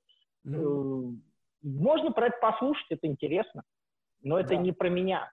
[0.45, 1.15] Mm-hmm.
[1.63, 3.63] Можно про это послушать, это интересно,
[4.21, 4.57] но это да.
[4.57, 5.29] не про меня,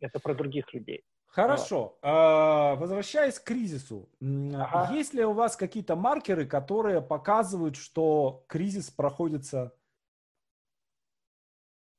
[0.00, 1.02] это про других людей.
[1.34, 1.98] Хорошо.
[2.00, 4.92] А, возвращаясь к кризису, ага.
[4.94, 9.74] есть ли у вас какие-то маркеры, которые показывают, что кризис проходится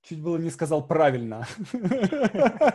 [0.08, 1.48] Чуть было не сказал правильно.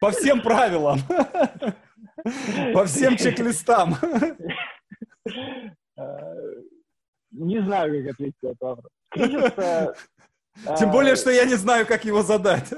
[0.00, 0.98] По всем правилам.
[2.74, 3.94] По всем чек-листам.
[7.30, 8.92] Не знаю, как ответить на этот вопрос.
[9.10, 10.78] Кризис...
[10.80, 12.68] Тем более, что я не знаю, как его задать.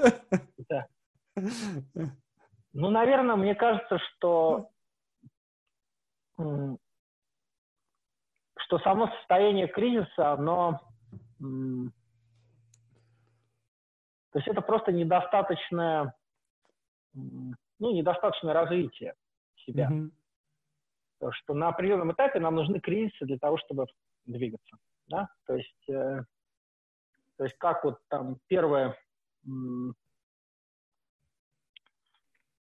[2.73, 4.69] Ну, наверное, мне кажется, что
[8.57, 10.79] что само состояние кризиса, оно
[14.31, 16.13] то есть это просто недостаточное,
[17.13, 19.15] ну, недостаточное развитие
[19.57, 19.89] себя.
[19.91, 20.11] Mm-hmm.
[21.19, 23.87] То, что на определенном этапе нам нужны кризисы для того, чтобы
[24.25, 24.77] двигаться.
[25.07, 25.27] Да?
[25.45, 26.23] То есть, э,
[27.37, 28.97] то есть как вот там первое,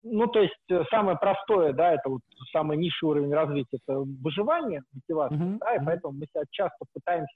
[0.06, 4.84] ну, то есть э, самое простое, да, это вот самый низший уровень развития, это выживание,
[4.94, 5.58] мотивация, mm-hmm.
[5.58, 7.34] да, и поэтому мы себя часто пытаемся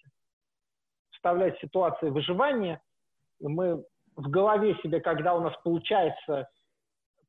[1.11, 2.79] вставлять в ситуации выживания,
[3.41, 3.83] мы
[4.15, 6.47] в голове себе, когда у нас получается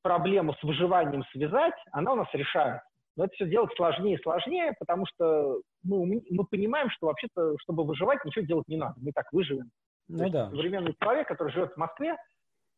[0.03, 2.86] проблему с выживанием связать, она у нас решается.
[3.16, 7.84] Но это все делать сложнее и сложнее, потому что мы, мы понимаем, что вообще-то, чтобы
[7.84, 8.95] выживать, ничего делать не надо.
[9.01, 9.70] Мы так выживем.
[10.09, 10.51] Ну, да.
[10.51, 12.16] Современный человек, который живет в Москве, э,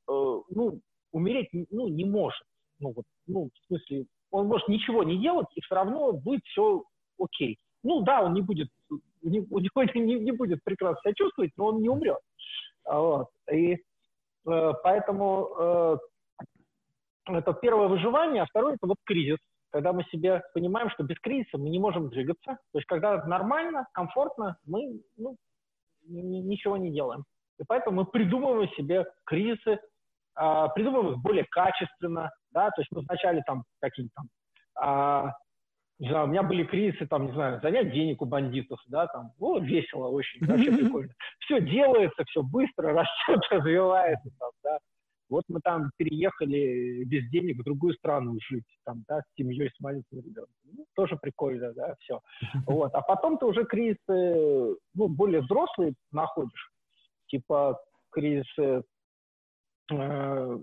[0.08, 0.80] ну,
[1.12, 2.42] умереть ну, не может.
[2.80, 6.84] Ну, вот, ну, в смысле, он может ничего не делать, и все равно будет все
[7.18, 7.58] окей.
[7.84, 8.68] Ну да, он не будет,
[9.22, 9.40] не,
[9.94, 12.18] не, не будет прекрасно себя чувствовать, но он не умрет.
[12.84, 13.28] Вот.
[13.52, 13.78] И
[14.46, 15.96] Э, поэтому э,
[17.26, 19.38] это первое выживание, а второе– это вот кризис.
[19.70, 22.58] Когда мы себе понимаем, что без кризиса мы не можем двигаться.
[22.72, 25.36] То есть когда нормально, комфортно, мы ну,
[26.06, 27.24] ничего не делаем.
[27.58, 29.80] И поэтому мы придумываем себе кризисы,
[30.34, 34.28] а, придумываем их более качественно, да, то есть мы вначале там какие-то там,
[34.76, 35.32] а,
[35.98, 39.32] не знаю, у меня были кризисы, там, не знаю, занять денег у бандитов, да, там,
[39.38, 41.12] о, весело очень, вообще прикольно.
[41.40, 42.92] Все делается, все быстро,
[43.28, 44.78] растет, развивается, там, да.
[45.28, 49.80] Вот мы там переехали без денег в другую страну жить, там, да, с семьей, с
[49.80, 50.52] маленьким ребенком.
[50.64, 52.20] Ну, тоже прикольно, да, все.
[52.66, 52.94] Вот.
[52.94, 56.70] А потом ты уже кризисы, ну, более взрослые находишь,
[57.28, 57.80] типа
[58.10, 58.82] кризисы
[59.90, 60.58] э,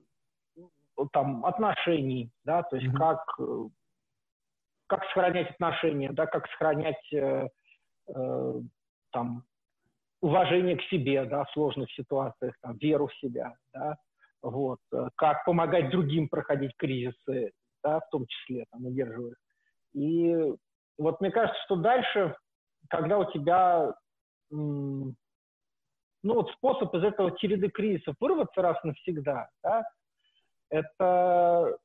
[1.11, 3.23] там отношений, да, то есть как
[4.89, 7.47] как сохранять отношения, да, как сохранять э,
[8.07, 8.53] э,
[9.11, 9.43] там
[10.19, 13.97] уважение к себе, да, в сложных ситуациях, там, веру в себя, да,
[14.41, 17.51] вот, э, как помогать другим проходить кризисы,
[17.83, 19.35] да, в том числе, там, удерживая.
[19.93, 20.35] И
[20.97, 22.35] вот мне кажется, что дальше,
[22.89, 23.93] когда у тебя,
[26.23, 29.83] ну, вот способ из этого череды кризисов вырваться раз навсегда, да,
[30.69, 31.77] это,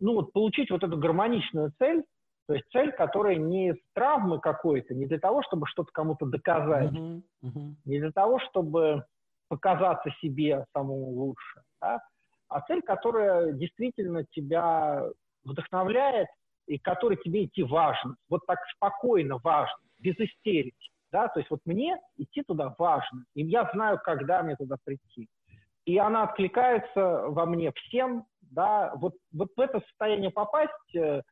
[0.00, 2.04] ну, вот получить вот эту гармоничную цель,
[2.46, 6.92] то есть цель, которая не из травмы какой-то, не для того, чтобы что-то кому-то доказать,
[6.92, 7.74] uh-huh, uh-huh.
[7.86, 9.04] не для того, чтобы
[9.48, 12.00] показаться себе самому лучше, да?
[12.48, 15.04] а цель, которая действительно тебя
[15.44, 16.28] вдохновляет
[16.66, 18.16] и которой тебе идти важно.
[18.28, 20.90] Вот так спокойно важно, без истерики.
[21.14, 21.28] Да?
[21.28, 25.28] То есть вот мне идти туда важно, и я знаю, когда мне туда прийти.
[25.84, 31.22] И она откликается во мне всем, да, вот, вот в это состояние попасть э,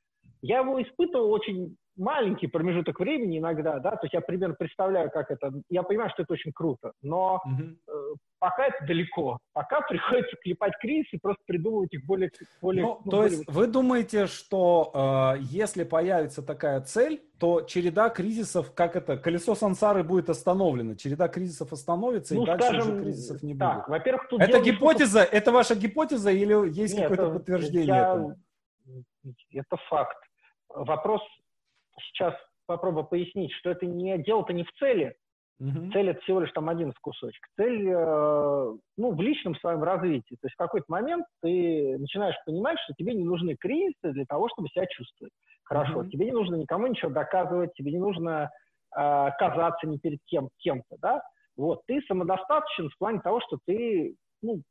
[0.41, 5.31] я его испытывал очень маленький промежуток времени иногда, да, то есть я примерно представляю, как
[5.31, 7.63] это, я понимаю, что это очень круто, но угу.
[7.89, 12.31] э, пока это далеко, пока приходится клепать кризис и просто придумывать их более...
[12.61, 13.39] более ну, ну, то более...
[13.39, 19.55] есть вы думаете, что э, если появится такая цель, то череда кризисов, как это, колесо
[19.55, 23.89] сансары будет остановлено, череда кризисов остановится, ну, и дальше скажем, уже кризисов не так, будет.
[23.89, 25.37] Во-первых, тут это гипотеза, что...
[25.37, 28.13] это ваша гипотеза или есть какое-то подтверждение я...
[28.13, 28.37] этому?
[29.53, 30.17] Это факт
[30.75, 31.21] вопрос
[32.01, 32.35] сейчас
[32.67, 35.15] попробую пояснить, что это не дело-то не в цели.
[35.61, 35.93] Mm-hmm.
[35.93, 37.47] Цель это всего лишь там один кусочек.
[37.57, 40.35] Цель, э, ну, в личном своем развитии.
[40.41, 44.49] То есть в какой-то момент ты начинаешь понимать, что тебе не нужны кризисы для того,
[44.49, 45.33] чтобы себя чувствовать
[45.63, 46.03] хорошо.
[46.03, 46.09] Mm-hmm.
[46.09, 48.51] Тебе не нужно никому ничего доказывать, тебе не нужно
[48.97, 51.23] э, казаться ни перед кем, кем-то, да.
[51.57, 54.63] Вот, ты самодостаточен в плане того, что ты, ну,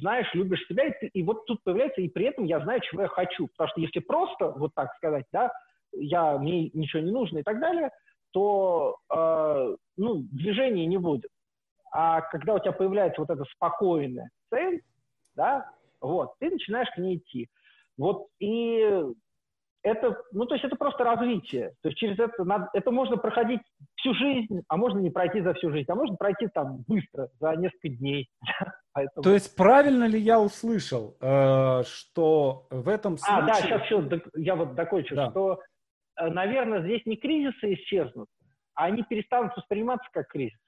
[0.00, 3.02] знаешь, любишь себя, и, ты, и вот тут появляется, и при этом я знаю, чего
[3.02, 3.48] я хочу.
[3.48, 5.50] Потому что если просто, вот так сказать, да,
[5.92, 7.90] я, мне ничего не нужно и так далее,
[8.32, 11.30] то э, ну, движения не будет.
[11.90, 14.82] А когда у тебя появляется вот эта спокойная цель,
[15.34, 15.70] да,
[16.00, 17.48] вот, ты начинаешь к ней идти.
[17.96, 19.02] Вот и
[19.82, 21.72] это, ну, то есть это просто развитие.
[21.82, 23.60] То есть через это надо, это можно проходить
[23.96, 27.54] всю жизнь, а можно не пройти за всю жизнь, а можно пройти там быстро, за
[27.56, 28.28] несколько дней.
[28.92, 29.22] Поэтому...
[29.22, 33.44] То есть правильно ли я услышал, э, что в этом случае...
[33.44, 35.30] А, да, сейчас все, я вот докончу, да.
[35.30, 35.60] что,
[36.20, 38.28] наверное, здесь не кризисы исчезнут,
[38.74, 40.58] а они перестанут восприниматься как кризис.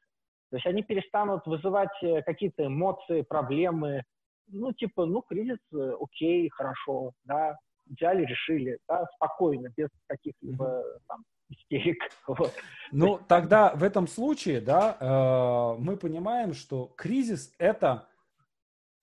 [0.50, 4.02] То есть они перестанут вызывать э, какие-то эмоции, проблемы,
[4.48, 11.24] ну, типа, ну, кризис, э, окей, хорошо, да, взяли, решили, да, спокойно, без каких-либо там
[11.48, 12.02] истерик.
[12.26, 12.52] Вот.
[12.92, 18.08] Ну, тогда в этом случае, да, э, мы понимаем, что кризис это,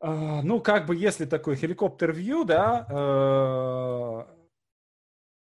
[0.01, 4.36] э, ну, как бы, если такой хеликоптер-вью, да, э,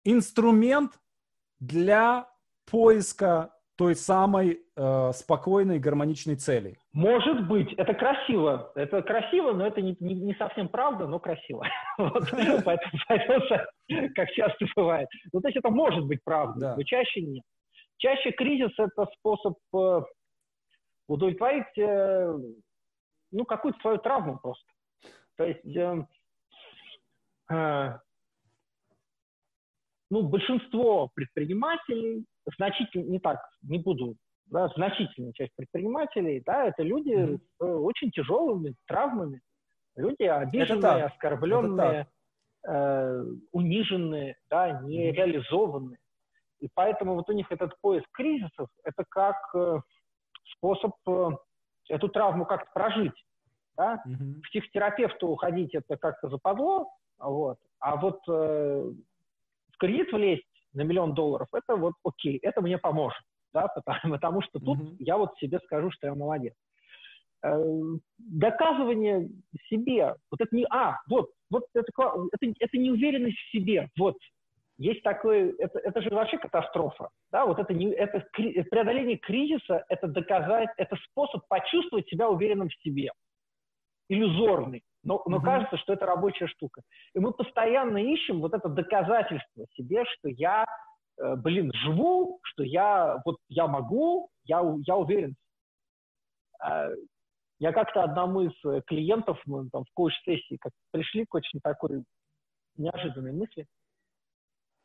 [0.04, 0.94] инструмент
[1.60, 2.28] для
[2.70, 6.78] поиска той самой э, спокойной, гармоничной цели.
[6.94, 8.72] Может быть, это красиво.
[8.76, 11.66] Это красиво, но это не, не, не совсем правда, но красиво.
[11.98, 12.92] Поэтому,
[14.16, 15.10] как часто бывает.
[15.32, 17.44] Ну, то есть это может быть правда, но чаще нет.
[17.98, 20.02] Чаще кризис– это способ э,
[21.08, 22.38] удовлетворить, э,
[23.32, 24.66] ну, какую-то свою травму просто.
[25.38, 25.62] То есть,
[30.14, 32.24] ну, большинство предпринимателей
[32.56, 37.40] значительно, не так, не буду, да, значительная часть предпринимателей, да, это люди mm-hmm.
[37.60, 39.42] с очень тяжелыми травмами,
[39.96, 42.08] люди обиженные, оскорбленные,
[42.68, 45.98] э, униженные, да, нереализованные.
[46.60, 49.80] И поэтому вот у них этот поиск кризисов– это как э,
[50.56, 51.30] способ э,
[51.90, 53.26] эту травму как-то прожить.
[53.76, 54.04] Да?
[54.08, 54.42] Mm-hmm.
[54.42, 57.58] К психотерапевту уходить– это как-то западло, вот.
[57.80, 58.92] а вот э,
[59.84, 63.22] кредит влезть на миллион долларов, это вот окей, это мне поможет,
[63.54, 64.96] да, потому, потому что тут mm-hmm.
[65.00, 66.54] я вот себе скажу, что я молодец.
[67.44, 67.62] Э,
[68.18, 69.30] доказывание
[69.70, 71.92] себе, вот это не, а, вот, вот это,
[72.32, 74.16] это, это неуверенность в себе, вот,
[74.78, 80.08] есть такое, это, это же вообще катастрофа, да, вот это, не, это преодоление кризиса, это
[80.08, 83.12] доказать, это способ почувствовать себя уверенным в себе,
[84.10, 85.46] иллюзорный, но, но угу.
[85.46, 86.82] кажется, что это рабочая штука.
[87.14, 90.66] И мы постоянно ищем вот это доказательство себе, что я,
[91.18, 95.36] э, блин, живу, что я, вот я могу, я, я уверен.
[96.66, 96.90] Э,
[97.60, 102.04] я как-то одному из э, клиентов, мы там в коуч-сессии как пришли к очень такой
[102.78, 103.68] неожиданной мысли,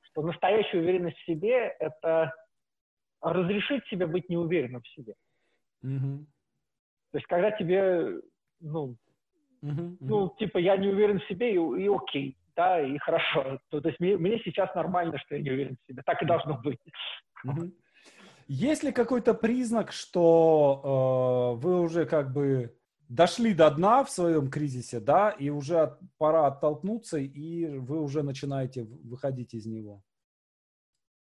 [0.02, 2.32] что настоящая уверенность в себе– это
[3.20, 5.14] разрешить себе быть неуверенным в себе.
[5.84, 6.24] Mm-hmm.
[7.12, 8.20] То есть, когда тебе,
[8.60, 8.96] ну,
[9.62, 13.58] Uh-huh, Ну, типа, я не уверен в себе, и, и окей, да, и хорошо.
[13.70, 16.02] То, то есть мне, мне сейчас нормально, что я не уверен в себе.
[16.04, 16.78] Так и должно быть.
[17.46, 17.72] Uh-huh.
[18.48, 22.74] Есть ли какой-то признак, что э, вы уже как бы
[23.08, 28.22] дошли до дна в своем кризисе, да, и уже от, пора оттолкнуться, и вы уже
[28.22, 30.02] начинаете выходить из него?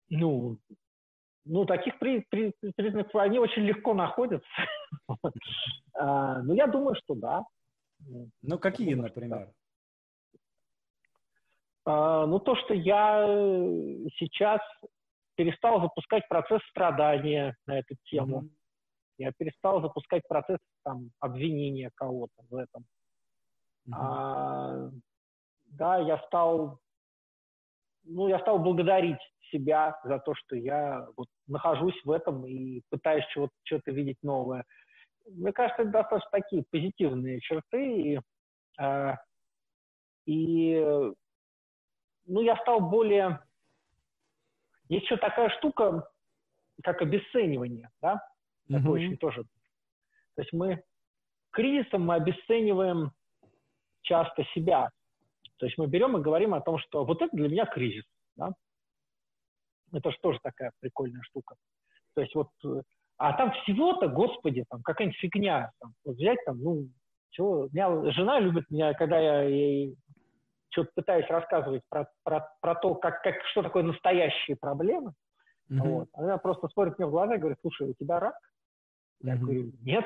[0.09, 0.57] Ну,
[1.45, 4.47] ну таких при, при, признаков, они очень легко находятся.
[5.93, 7.43] А, ну, я думаю, что да.
[8.41, 9.51] Ну, какие, например?
[11.85, 14.61] А, ну, то, что я э, сейчас
[15.35, 18.41] перестал запускать процесс страдания на эту тему.
[18.41, 18.49] Mm-hmm.
[19.17, 22.85] Я перестал запускать процесс там, обвинения кого-то в этом.
[23.87, 23.93] Mm-hmm.
[23.95, 24.89] А,
[25.67, 26.79] да, я стал,
[28.03, 29.19] ну, я стал благодарить
[29.51, 34.63] себя за то, что я вот нахожусь в этом и пытаюсь чего-то, чего-то видеть новое.
[35.25, 37.85] Мне кажется, это достаточно такие позитивные черты.
[37.85, 38.19] И,
[38.79, 39.13] э,
[40.25, 40.75] и
[42.25, 43.41] ну, я стал более...
[44.89, 46.09] Есть еще такая штука,
[46.83, 48.21] как обесценивание, да?
[48.67, 48.89] Такое mm-hmm.
[48.89, 49.43] очень тоже.
[50.35, 50.83] То есть мы
[51.51, 53.11] кризисом мы обесцениваем
[54.01, 54.89] часто себя.
[55.57, 58.03] То есть мы берем и говорим о том, что вот это для меня кризис.
[58.35, 58.51] Да?
[59.93, 61.55] Это же тоже такая прикольная штука.
[62.15, 62.49] То есть вот
[63.21, 65.71] а там всего-то, господи, там какая-нибудь фигня.
[65.79, 66.87] Там, вот взять там, ну,
[67.29, 69.95] чего, меня жена любит меня, когда я ей
[70.71, 75.13] что-то пытаюсь рассказывать про, про, про то, как, как, что такое настоящие проблемы.
[75.69, 75.79] Mm-hmm.
[75.83, 76.09] Вот.
[76.13, 78.33] Она просто смотрит мне в глаза и говорит, слушай, у тебя рак?
[79.23, 79.27] Mm-hmm.
[79.27, 80.05] Я говорю, нет.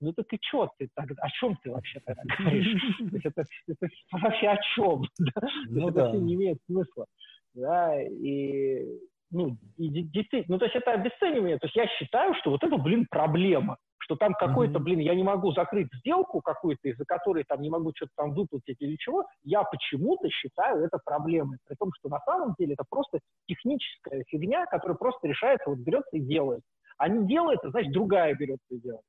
[0.00, 1.22] Ну так и что ты тогда?
[1.22, 3.00] О чем ты вообще тогда говоришь?
[3.24, 5.04] Это, это вообще о чем?
[5.70, 7.06] Ну это не имеет смысла.
[7.54, 8.98] Да, и
[9.32, 11.58] ну, и действительно, ну, то есть это обесценивание.
[11.58, 15.22] То есть я считаю, что вот это, блин, проблема, что там какой-то, блин, я не
[15.22, 19.62] могу закрыть сделку какую-то, из-за которой там не могу что-то там выплатить или чего, я
[19.62, 21.58] почему-то считаю это проблемой.
[21.66, 26.16] При том, что на самом деле это просто техническая фигня, которая просто решается, вот берется
[26.16, 26.62] и делает.
[26.98, 29.04] А не делает, значит, другая берется и делает.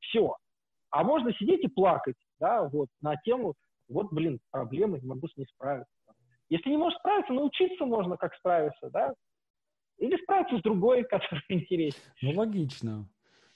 [0.00, 0.34] Все.
[0.90, 3.54] А можно сидеть и плакать, да, вот, на тему,
[3.90, 5.92] вот, блин, проблемы, не могу с ней справиться.
[6.48, 9.12] Если не можешь справиться, научиться можно, как справиться, да,
[9.98, 11.98] или справиться с другой, который интересен.
[12.22, 13.08] Ну, логично.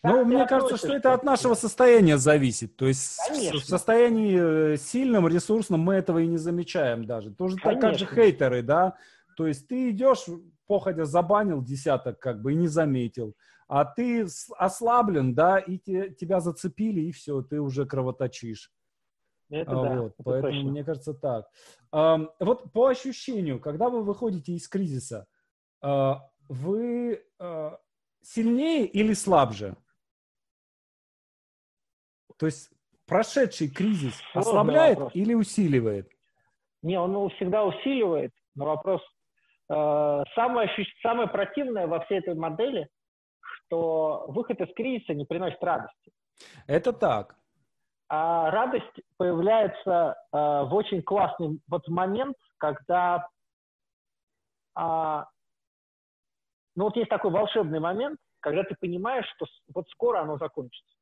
[0.05, 2.77] Ну, мне кажется, что это от нашего состояния зависит.
[2.77, 3.60] То есть Конечно.
[3.60, 7.32] в состоянии э, сильном, ресурсном мы этого и не замечаем даже.
[7.32, 7.81] Тоже Конечно.
[7.81, 8.97] так как же хейтеры, да?
[9.36, 10.24] То есть ты идешь,
[10.66, 13.36] походя забанил десяток как бы и не заметил.
[13.69, 14.27] А ты
[14.59, 18.73] ослаблен, да, и те, тебя зацепили, и все, ты уже кровоточишь.
[19.48, 20.70] Это а, да, вот, это поэтому точно.
[20.70, 21.47] мне кажется так.
[21.93, 25.27] А, вот по ощущению, когда вы выходите из кризиса,
[25.81, 27.78] а, вы а,
[28.23, 29.77] сильнее или слабже?
[32.36, 32.70] То есть
[33.06, 36.10] прошедший кризис ослабляет или усиливает?
[36.82, 39.01] Не, он всегда усиливает, но вопрос...
[39.70, 40.69] Э, самое,
[41.02, 42.89] самое противное во всей этой модели,
[43.40, 46.12] что выход из кризиса не приносит радости.
[46.66, 47.36] Это так.
[48.09, 53.28] А радость появляется э, в очень классный вот момент, когда...
[54.77, 55.24] Э,
[56.77, 60.94] ну вот есть такой волшебный момент, когда ты понимаешь, что вот скоро оно закончится.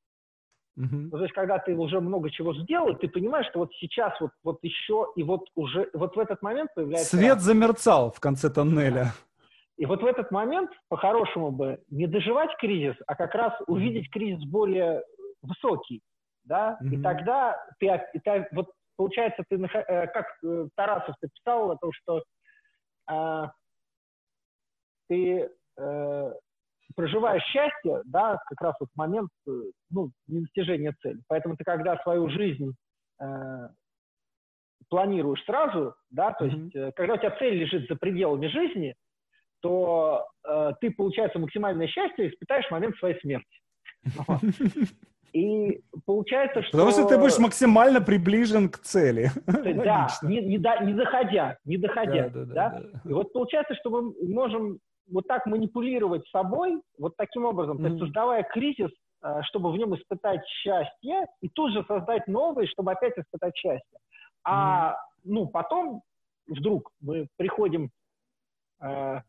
[0.78, 1.08] Uh-huh.
[1.10, 4.30] Ну, то есть, когда ты уже много чего сделал, ты понимаешь, что вот сейчас вот,
[4.44, 7.16] вот еще, и вот уже, вот в этот момент появляется...
[7.16, 9.12] Свет замерцал в конце тоннеля.
[9.76, 14.44] И вот в этот момент, по-хорошему бы, не доживать кризис, а как раз увидеть кризис
[14.44, 15.02] более
[15.42, 16.02] высокий,
[16.44, 16.94] да, uh-huh.
[16.94, 21.90] и тогда ты, ты, вот получается, ты, э, как э, Тарасов ты писал о том,
[21.92, 22.22] что
[23.06, 23.52] а,
[25.08, 26.32] ты э,
[26.94, 29.50] проживаешь счастье, да, как раз вот момент, э,
[29.90, 31.20] ну, недостижения цели.
[31.28, 32.74] Поэтому ты, когда свою жизнь
[33.20, 33.68] э,
[34.88, 36.62] планируешь сразу, да, то mm-hmm.
[36.62, 38.94] есть, э, когда у тебя цель лежит за пределами жизни,
[39.60, 43.60] то э, ты, получается, максимальное счастье испытаешь в момент своей смерти.
[45.32, 46.72] И получается, что...
[46.72, 49.30] Потому что ты будешь максимально приближен к цели.
[49.46, 52.28] Да, не, не, до, не доходя, не доходя.
[52.30, 52.80] Да, да, да, да?
[52.80, 53.00] да.
[53.08, 54.80] И вот получается, что мы можем
[55.10, 57.82] вот так манипулировать собой, вот таким образом, mm-hmm.
[57.82, 58.90] то есть создавая кризис,
[59.22, 63.98] э, чтобы в нем испытать счастье, и тут же создать новый, чтобы опять испытать счастье.
[64.44, 64.96] А mm-hmm.
[65.24, 66.02] ну потом
[66.46, 67.90] вдруг мы приходим,
[68.82, 69.20] э,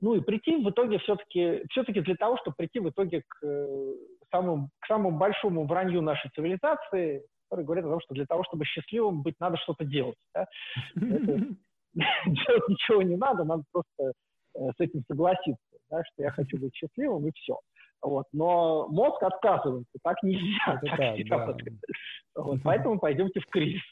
[0.00, 3.94] ну и прийти в итоге все-таки, все-таки для того, чтобы прийти в итоге к, э,
[4.30, 8.64] самому, к самому большому вранью нашей цивилизации, который говорит о том, что для того, чтобы
[8.64, 10.18] счастливым быть, надо что-то делать.
[10.34, 10.46] Да?
[10.94, 14.12] Делать ничего не надо, надо просто
[14.58, 17.58] с этим согласиться, да, что я хочу быть счастливым и все.
[18.02, 18.26] Вот.
[18.32, 20.80] Но мозг отказывается, так нельзя.
[20.82, 22.42] Это так так, да.
[22.42, 23.82] вот, поэтому пойдемте в кризис.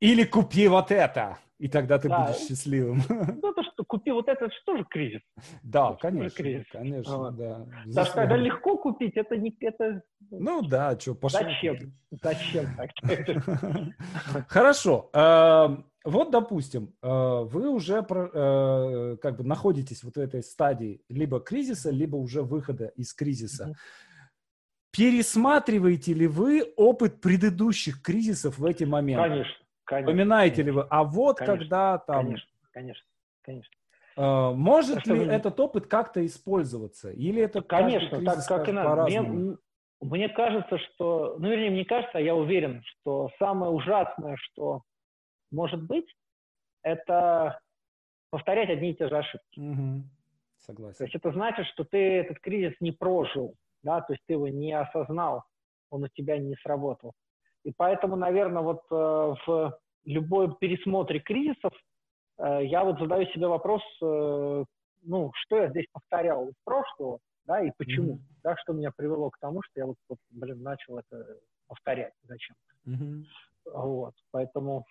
[0.00, 2.26] Или купи вот это, и тогда ты да.
[2.26, 3.00] будешь счастливым.
[3.42, 5.20] Ну, то, что купи вот это, это же кризис?
[5.62, 6.66] Да, это конечно, кризис.
[6.70, 7.36] конечно, вот.
[7.36, 7.66] да.
[7.86, 9.56] Потому что когда легко купить, это не...
[9.60, 10.02] Это...
[10.30, 11.40] Ну да, что, пошел.
[11.40, 11.94] Зачем?
[12.10, 12.90] Зачем так?
[14.48, 15.10] Хорошо.
[16.04, 21.90] Вот, допустим, э, вы уже э, как бы находитесь вот в этой стадии либо кризиса,
[21.90, 23.74] либо уже выхода из кризиса.
[24.90, 29.28] Пересматриваете ли вы опыт предыдущих кризисов в эти моменты?
[29.28, 29.54] Конечно.
[29.84, 30.70] конечно Вспоминаете конечно.
[30.70, 30.86] ли вы?
[30.90, 32.26] А вот конечно, когда там...
[32.26, 33.06] Конечно, конечно,
[33.40, 33.72] конечно.
[34.18, 35.32] Э, может а ли вы...
[35.32, 37.10] этот опыт как-то использоваться?
[37.12, 39.04] Или это Конечно, так как и надо.
[39.04, 39.56] Мне,
[40.02, 41.36] мне кажется, что...
[41.38, 44.82] Ну, вернее, мне кажется, а я уверен, что самое ужасное, что
[45.54, 46.06] может быть,
[46.82, 47.60] это
[48.30, 49.60] повторять одни и те же ошибки.
[49.60, 50.02] Угу.
[50.58, 50.98] Согласен.
[50.98, 54.48] То есть это значит, что ты этот кризис не прожил, да, то есть ты его
[54.48, 55.44] не осознал,
[55.90, 57.12] он у тебя не сработал.
[57.64, 58.94] И поэтому, наверное, вот э,
[59.46, 61.72] в любой пересмотре кризисов
[62.38, 64.64] э, я вот задаю себе вопрос, э,
[65.02, 68.40] ну, что я здесь повторял из прошлого, да, и почему, mm-hmm.
[68.42, 72.56] да, что меня привело к тому, что я вот, вот блин, начал это повторять, зачем.
[72.86, 73.24] Mm-hmm.
[73.74, 74.84] Вот, поэтому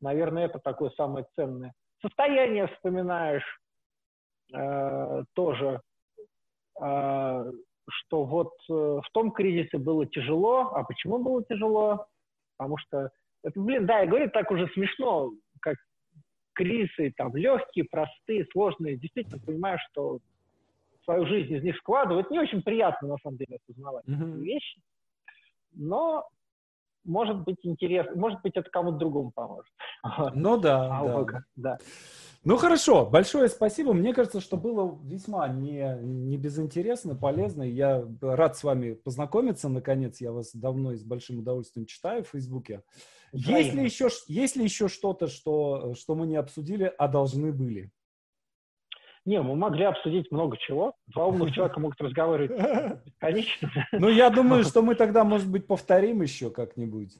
[0.00, 1.72] наверное, это такое самое ценное.
[2.02, 3.60] Состояние вспоминаешь
[4.54, 5.80] э, тоже,
[6.80, 7.52] э,
[7.88, 10.72] что вот э, в том кризисе было тяжело.
[10.74, 12.06] А почему было тяжело?
[12.56, 13.10] Потому что,
[13.42, 15.76] это, блин, да, я говорю так уже смешно, как
[16.52, 18.96] кризисы там легкие, простые, сложные.
[18.96, 20.18] Действительно понимаю, что
[21.04, 24.40] свою жизнь из них складывать не очень приятно, на самом деле, осознавать mm-hmm.
[24.40, 24.80] вещи.
[25.72, 26.28] Но
[27.06, 29.72] может быть интересно, может быть это кому-то другому поможет.
[30.34, 31.44] Ну да, а да.
[31.56, 31.78] да.
[32.44, 33.92] Ну хорошо, большое спасибо.
[33.92, 37.64] Мне кажется, что было весьма не, не безинтересно, полезно.
[37.64, 39.68] Я рад с вами познакомиться.
[39.68, 42.82] Наконец, я вас давно и с большим удовольствием читаю в Фейсбуке.
[43.32, 47.90] Есть ли еще, есть ли еще что-то, что, что мы не обсудили, а должны были?
[49.26, 50.94] Не, мы могли обсудить много чего.
[51.08, 52.52] Два умных человека могут разговаривать
[53.04, 53.70] бесконечно.
[53.92, 57.18] Ну, я думаю, что мы тогда, может быть, повторим еще как-нибудь.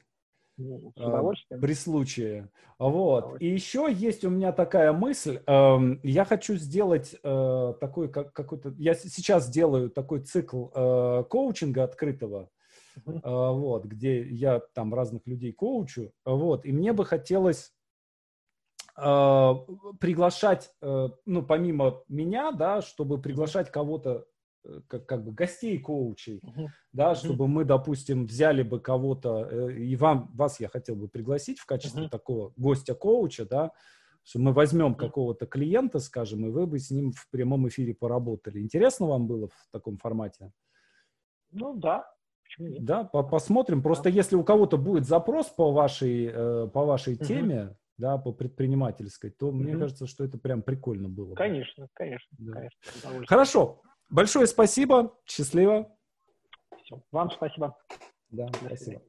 [0.57, 1.61] Ну, удовольствием.
[1.61, 2.49] При случае.
[2.79, 3.39] Вот.
[3.41, 5.41] И еще есть у меня такая мысль.
[5.45, 8.73] Эм, я хочу сделать э, такой как, какой-то...
[8.77, 12.49] Я сейчас делаю такой цикл э, коучинга открытого,
[13.05, 13.53] uh-huh.
[13.53, 16.11] вот, где я там разных людей коучу.
[16.25, 16.65] Вот.
[16.65, 17.73] И мне бы хотелось
[18.97, 24.25] приглашать, ну, помимо меня, да, чтобы приглашать кого-то
[24.67, 26.67] Э, как, как бы гостей коучей, uh-huh.
[26.91, 27.49] да, чтобы uh-huh.
[27.49, 32.05] мы, допустим, взяли бы кого-то, э, и вам, вас я хотел бы пригласить в качестве
[32.05, 32.09] uh-huh.
[32.09, 33.71] такого гостя-коуча, да,
[34.23, 34.97] что мы возьмем uh-huh.
[34.97, 38.59] какого-то клиента, скажем, и вы бы с ним в прямом эфире поработали.
[38.59, 40.51] Интересно вам было в таком формате?
[41.51, 42.11] Ну да,
[42.43, 42.83] Почему нет?
[42.83, 43.81] Да, по посмотрим.
[43.81, 44.09] Просто да.
[44.09, 47.25] если у кого-то будет запрос по вашей, э, по вашей uh-huh.
[47.25, 49.53] теме, да, по предпринимательской, то mm-hmm.
[49.53, 51.35] мне кажется, что это прям прикольно было.
[51.35, 52.53] Конечно, конечно, да.
[52.53, 53.25] конечно.
[53.27, 53.81] Хорошо.
[54.09, 55.17] Большое спасибо.
[55.25, 55.91] Счастливо.
[56.83, 57.01] Все.
[57.11, 57.75] Вам спасибо.
[58.29, 59.01] Да, спасибо.